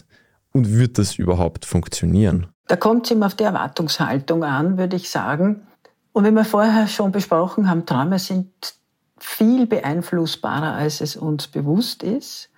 Und 0.53 0.73
wird 0.73 0.99
das 0.99 1.17
überhaupt 1.17 1.65
funktionieren? 1.65 2.47
Da 2.69 2.77
kommt 2.77 3.07
es 3.07 3.13
immer 3.13 3.27
auf 3.27 3.35
die 3.35 3.45
Erwartungshaltung 3.45 4.45
an, 4.45 4.79
würde 4.79 4.97
ich 4.97 5.11
sagen. 5.11 5.67
Und 6.13 6.25
wie 6.25 6.31
wir 6.31 6.45
vorher 6.45 6.89
schon 6.89 7.13
besprochen 7.13 7.69
haben, 7.69 7.87
Träume 7.87 8.19
sind 8.19 8.75
viel 9.19 9.67
beeinflussbarer, 9.67 10.75
als 10.75 11.01
es 11.01 11.17
uns 11.17 11.47
bewusst 11.47 12.03
ist. 12.03 12.51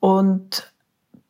Und 0.00 0.72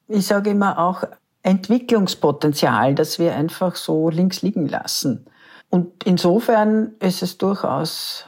ich 0.09 0.27
sage 0.27 0.51
immer 0.51 0.79
auch 0.79 1.05
Entwicklungspotenzial, 1.43 2.95
das 2.95 3.19
wir 3.19 3.35
einfach 3.35 3.77
so 3.77 4.11
links 4.11 4.43
liegen 4.43 4.69
lassen. 4.69 5.27
Und 5.71 6.05
insofern 6.05 6.93
ist 6.99 7.23
es 7.23 7.38
durchaus 7.38 8.25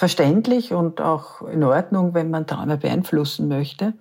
verständlich 0.00 0.72
und 0.72 1.02
auch 1.02 1.42
in 1.42 1.62
Ordnung, 1.62 2.14
wenn 2.14 2.30
man 2.30 2.46
Träume 2.46 2.78
beeinflussen 2.78 3.48
möchte, 3.48 3.92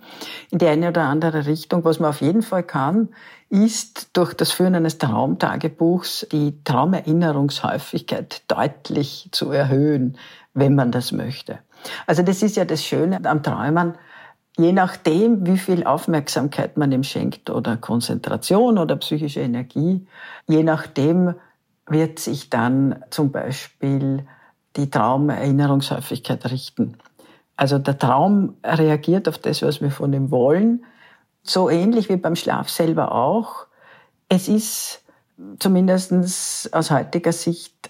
in 0.49 0.57
die 0.57 0.65
eine 0.65 0.87
oder 0.87 1.03
andere 1.03 1.45
Richtung. 1.45 1.83
Was 1.83 1.99
man 1.99 2.11
auf 2.11 2.21
jeden 2.21 2.41
Fall 2.41 2.63
kann, 2.63 3.09
ist 3.49 4.15
durch 4.15 4.33
das 4.33 4.53
Führen 4.53 4.75
eines 4.75 4.97
Traumtagebuchs 4.97 6.25
die 6.31 6.63
Traumerinnerungshäufigkeit 6.63 8.43
deutlich 8.47 9.27
zu 9.33 9.51
erhöhen, 9.51 10.17
wenn 10.53 10.73
man 10.73 10.93
das 10.93 11.11
möchte. 11.11 11.59
Also 12.07 12.23
das 12.23 12.43
ist 12.43 12.55
ja 12.55 12.63
das 12.63 12.85
Schöne 12.85 13.19
am 13.25 13.43
Träumen, 13.43 13.95
je 14.57 14.71
nachdem, 14.71 15.45
wie 15.45 15.57
viel 15.57 15.83
Aufmerksamkeit 15.83 16.77
man 16.77 16.93
ihm 16.93 17.03
schenkt 17.03 17.49
oder 17.49 17.75
Konzentration 17.75 18.77
oder 18.77 18.95
psychische 18.95 19.41
Energie, 19.41 20.07
je 20.47 20.63
nachdem 20.63 21.35
wird 21.87 22.19
sich 22.19 22.49
dann 22.49 23.03
zum 23.09 23.33
Beispiel 23.33 24.25
die 24.75 24.89
Traumerinnerungshäufigkeit 24.89 26.49
richten. 26.51 26.97
Also 27.55 27.77
der 27.77 27.97
Traum 27.97 28.55
reagiert 28.63 29.27
auf 29.27 29.37
das, 29.37 29.61
was 29.61 29.81
wir 29.81 29.91
von 29.91 30.13
ihm 30.13 30.31
wollen, 30.31 30.85
so 31.43 31.69
ähnlich 31.69 32.09
wie 32.09 32.17
beim 32.17 32.35
Schlaf 32.35 32.69
selber 32.69 33.13
auch. 33.13 33.65
Es 34.29 34.47
ist 34.47 35.03
zumindest 35.59 36.73
aus 36.73 36.91
heutiger 36.91 37.31
Sicht 37.31 37.89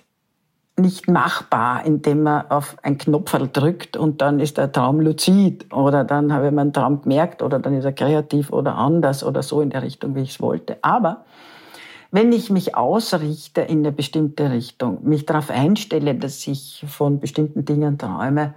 nicht 0.79 1.09
machbar, 1.09 1.85
indem 1.85 2.23
man 2.23 2.49
auf 2.49 2.77
ein 2.83 2.97
Knopf 2.97 3.37
drückt 3.53 3.97
und 3.97 4.21
dann 4.21 4.39
ist 4.39 4.57
der 4.57 4.71
Traum 4.71 5.01
luzid 5.01 5.71
oder 5.73 6.03
dann 6.03 6.33
habe 6.33 6.47
ich 6.47 6.53
meinen 6.53 6.73
Traum 6.73 7.01
gemerkt 7.01 7.41
oder 7.41 7.59
dann 7.59 7.75
ist 7.75 7.85
er 7.85 7.91
kreativ 7.91 8.51
oder 8.51 8.75
anders 8.75 9.23
oder 9.23 9.43
so 9.43 9.61
in 9.61 9.69
der 9.69 9.83
Richtung, 9.83 10.15
wie 10.15 10.21
ich 10.21 10.31
es 10.31 10.41
wollte. 10.41 10.77
Aber 10.81 11.25
wenn 12.11 12.31
ich 12.31 12.49
mich 12.49 12.75
ausrichte 12.75 13.61
in 13.61 13.79
eine 13.79 13.91
bestimmte 13.91 14.51
Richtung, 14.51 14.99
mich 15.03 15.25
darauf 15.25 15.49
einstelle, 15.49 16.15
dass 16.15 16.47
ich 16.47 16.83
von 16.87 17.19
bestimmten 17.19 17.65
Dingen 17.65 17.97
träume, 17.97 18.53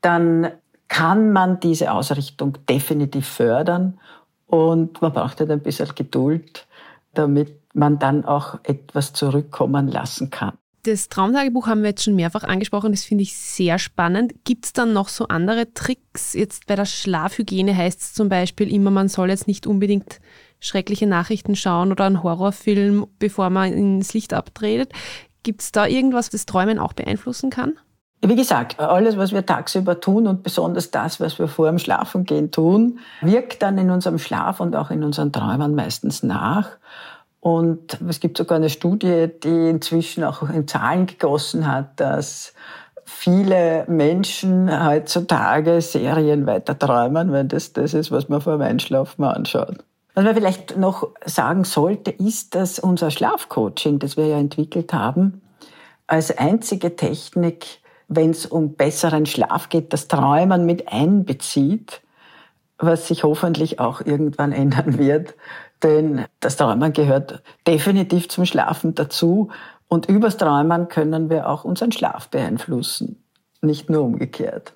dann 0.00 0.48
kann 0.88 1.32
man 1.32 1.58
diese 1.60 1.92
Ausrichtung 1.92 2.58
definitiv 2.68 3.26
fördern 3.26 3.98
und 4.46 5.00
man 5.00 5.12
braucht 5.12 5.40
halt 5.40 5.50
ein 5.50 5.60
bisschen 5.60 5.88
Geduld, 5.94 6.66
damit 7.14 7.58
man 7.74 7.98
dann 7.98 8.24
auch 8.24 8.58
etwas 8.64 9.12
zurückkommen 9.12 9.88
lassen 9.88 10.30
kann. 10.30 10.52
Das 10.84 11.08
Traumtagebuch 11.08 11.68
haben 11.68 11.82
wir 11.82 11.90
jetzt 11.90 12.02
schon 12.02 12.16
mehrfach 12.16 12.42
angesprochen, 12.42 12.90
das 12.90 13.04
finde 13.04 13.22
ich 13.22 13.36
sehr 13.36 13.78
spannend. 13.78 14.34
Gibt 14.44 14.64
es 14.64 14.72
dann 14.72 14.92
noch 14.92 15.08
so 15.08 15.28
andere 15.28 15.72
Tricks? 15.72 16.34
Jetzt 16.34 16.66
bei 16.66 16.74
der 16.74 16.86
Schlafhygiene 16.86 17.76
heißt 17.76 18.00
es 18.00 18.14
zum 18.14 18.28
Beispiel 18.28 18.72
immer, 18.72 18.90
man 18.90 19.08
soll 19.08 19.30
jetzt 19.30 19.46
nicht 19.46 19.66
unbedingt 19.66 20.20
schreckliche 20.62 21.06
Nachrichten 21.06 21.54
schauen 21.54 21.92
oder 21.92 22.04
einen 22.04 22.22
Horrorfilm, 22.22 23.06
bevor 23.18 23.50
man 23.50 23.72
ins 23.72 24.14
Licht 24.14 24.32
abtretet. 24.32 24.92
Gibt 25.42 25.60
es 25.60 25.72
da 25.72 25.86
irgendwas, 25.86 26.30
das 26.30 26.46
Träumen 26.46 26.78
auch 26.78 26.94
beeinflussen 26.94 27.50
kann? 27.50 27.74
Wie 28.24 28.36
gesagt, 28.36 28.78
alles, 28.78 29.16
was 29.16 29.32
wir 29.32 29.44
tagsüber 29.44 29.98
tun 29.98 30.28
und 30.28 30.44
besonders 30.44 30.92
das, 30.92 31.18
was 31.18 31.40
wir 31.40 31.48
vor 31.48 31.66
dem 31.66 31.80
Schlafengehen 31.80 32.52
tun, 32.52 33.00
wirkt 33.20 33.62
dann 33.62 33.76
in 33.78 33.90
unserem 33.90 34.18
Schlaf 34.18 34.60
und 34.60 34.76
auch 34.76 34.92
in 34.92 35.02
unseren 35.02 35.32
Träumen 35.32 35.74
meistens 35.74 36.22
nach. 36.22 36.70
Und 37.40 38.00
es 38.08 38.20
gibt 38.20 38.38
sogar 38.38 38.58
eine 38.58 38.70
Studie, 38.70 39.26
die 39.42 39.68
inzwischen 39.68 40.22
auch 40.22 40.48
in 40.48 40.68
Zahlen 40.68 41.08
gegossen 41.08 41.66
hat, 41.66 41.98
dass 41.98 42.54
viele 43.04 43.84
Menschen 43.88 44.70
heutzutage 44.86 45.80
Serien 45.80 46.46
weiter 46.46 46.78
träumen, 46.78 47.32
weil 47.32 47.46
das 47.46 47.72
das 47.72 47.92
ist, 47.92 48.12
was 48.12 48.28
man 48.28 48.40
vor 48.40 48.52
dem 48.52 48.62
Einschlafen 48.62 49.24
anschaut. 49.24 49.78
Was 50.14 50.24
man 50.24 50.34
vielleicht 50.34 50.76
noch 50.76 51.08
sagen 51.24 51.64
sollte, 51.64 52.10
ist, 52.10 52.54
dass 52.54 52.78
unser 52.78 53.10
Schlafcoaching, 53.10 53.98
das 53.98 54.16
wir 54.16 54.26
ja 54.26 54.38
entwickelt 54.38 54.92
haben, 54.92 55.40
als 56.06 56.36
einzige 56.36 56.96
Technik, 56.96 57.80
wenn 58.08 58.30
es 58.30 58.44
um 58.44 58.74
besseren 58.74 59.24
Schlaf 59.24 59.70
geht, 59.70 59.92
das 59.92 60.08
Träumen 60.08 60.66
mit 60.66 60.92
einbezieht, 60.92 62.02
was 62.78 63.08
sich 63.08 63.24
hoffentlich 63.24 63.80
auch 63.80 64.02
irgendwann 64.02 64.52
ändern 64.52 64.98
wird. 64.98 65.34
Denn 65.82 66.26
das 66.40 66.56
Träumen 66.56 66.92
gehört 66.92 67.42
definitiv 67.66 68.28
zum 68.28 68.44
Schlafen 68.44 68.94
dazu. 68.94 69.50
Und 69.88 70.06
übers 70.06 70.36
Träumen 70.36 70.88
können 70.88 71.30
wir 71.30 71.48
auch 71.48 71.64
unseren 71.64 71.92
Schlaf 71.92 72.28
beeinflussen, 72.28 73.22
nicht 73.62 73.88
nur 73.88 74.02
umgekehrt. 74.02 74.74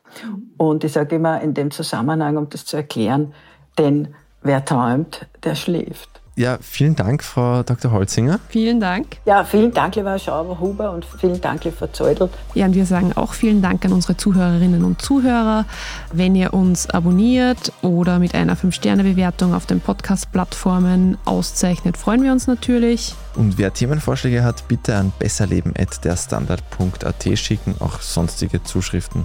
Und 0.57 0.83
ich 0.85 0.93
sage 0.93 1.17
immer 1.17 1.41
in 1.43 1.55
dem 1.55 1.71
Zusammenhang, 1.71 2.39
um 2.39 2.49
das 2.49 2.65
zu 2.65 2.77
erklären, 2.77 3.35
denn 3.79 4.15
wer 4.47 4.65
träumt, 4.65 5.27
der 5.45 5.55
schläft. 5.55 6.17
Ja, 6.39 6.59
vielen 6.61 6.95
Dank, 6.95 7.25
Frau 7.25 7.63
Dr. 7.63 7.93
Holzinger. 7.93 8.39
Vielen 8.51 8.79
Dank. 8.79 9.17
Ja, 9.25 9.43
vielen 9.43 9.73
Dank, 9.73 9.97
lieber 9.97 10.19
Schauber-Huber 10.19 10.93
und 10.93 11.07
vielen 11.07 11.41
Dank, 11.41 11.65
lieber 11.65 11.91
Zeudel. 11.95 12.29
Ja, 12.53 12.67
und 12.67 12.75
wir 12.75 12.85
sagen 12.85 13.15
auch 13.15 13.33
vielen 13.33 13.63
Dank 13.63 13.87
an 13.87 13.95
unsere 13.95 14.19
Zuhörerinnen 14.19 14.85
und 14.85 15.01
Zuhörer. 15.01 15.65
Wenn 16.13 16.35
ihr 16.35 16.53
uns 16.53 16.91
abonniert 16.91 17.73
oder 17.81 18.19
mit 18.19 18.35
einer 18.35 18.55
5-Sterne-Bewertung 18.55 19.55
auf 19.55 19.65
den 19.65 19.81
Podcast-Plattformen 19.81 21.17
auszeichnet, 21.25 21.97
freuen 21.97 22.23
wir 22.23 22.33
uns 22.33 22.47
natürlich. 22.47 23.15
Und 23.35 23.57
wer 23.57 23.73
Themenvorschläge 23.73 24.45
hat, 24.45 24.69
bitte 24.69 24.95
an 24.95 25.15
besserleben.derstandard.at 25.19 27.39
schicken. 27.39 27.77
Auch 27.81 28.03
sonstige 28.03 28.63
Zuschriften 28.63 29.25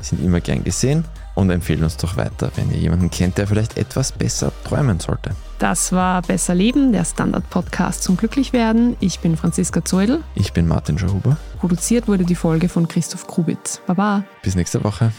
sind 0.00 0.24
immer 0.24 0.40
gern 0.40 0.64
gesehen 0.64 1.04
und 1.36 1.50
empfehlen 1.50 1.84
uns 1.84 1.96
doch 1.98 2.16
weiter, 2.16 2.50
wenn 2.56 2.72
ihr 2.72 2.78
jemanden 2.78 3.10
kennt, 3.10 3.38
der 3.38 3.46
vielleicht 3.46 3.76
etwas 3.76 4.10
besser 4.10 4.50
träumen 4.64 4.98
sollte. 4.98 5.30
Das 5.58 5.92
war 5.92 6.22
Besser 6.22 6.54
Leben, 6.54 6.92
der 6.92 7.04
Standard-Podcast 7.04 8.02
zum 8.02 8.16
Glücklichwerden. 8.16 8.96
Ich 9.00 9.20
bin 9.20 9.36
Franziska 9.36 9.84
Zeudel. 9.84 10.22
Ich 10.34 10.52
bin 10.52 10.66
Martin 10.66 10.98
Schauhuber. 10.98 11.36
Produziert 11.60 12.08
wurde 12.08 12.24
die 12.24 12.34
Folge 12.34 12.68
von 12.68 12.88
Christoph 12.88 13.26
Krubitz. 13.26 13.80
Baba. 13.86 14.24
Bis 14.42 14.54
nächste 14.54 14.82
Woche. 14.82 15.12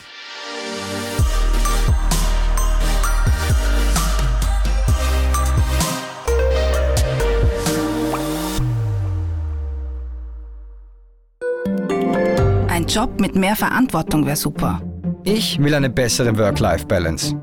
Ein 12.70 12.88
Job 12.88 13.20
mit 13.20 13.36
mehr 13.36 13.56
Verantwortung 13.56 14.26
wäre 14.26 14.36
super. 14.36 14.82
Ich 15.30 15.62
will 15.62 15.74
eine 15.74 15.90
bessere 15.90 16.38
Work-Life-Balance. 16.38 17.36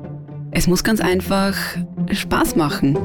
Es 0.49 0.65
muss 0.65 0.83
ganz 0.83 1.01
einfach 1.01 1.55
Spaß 2.11 2.55
machen. 2.55 2.97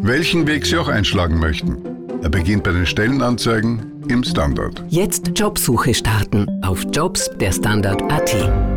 Welchen 0.00 0.46
Weg 0.46 0.64
Sie 0.64 0.78
auch 0.78 0.88
einschlagen 0.88 1.38
möchten. 1.38 1.76
Er 2.22 2.30
beginnt 2.30 2.62
bei 2.62 2.72
den 2.72 2.86
Stellenanzeigen 2.86 4.02
im 4.08 4.24
Standard. 4.24 4.82
Jetzt 4.88 5.32
Jobsuche 5.38 5.92
starten 5.92 6.46
auf 6.64 6.86
Jobs 6.94 7.30
der 7.38 7.52
Standard.at. 7.52 8.75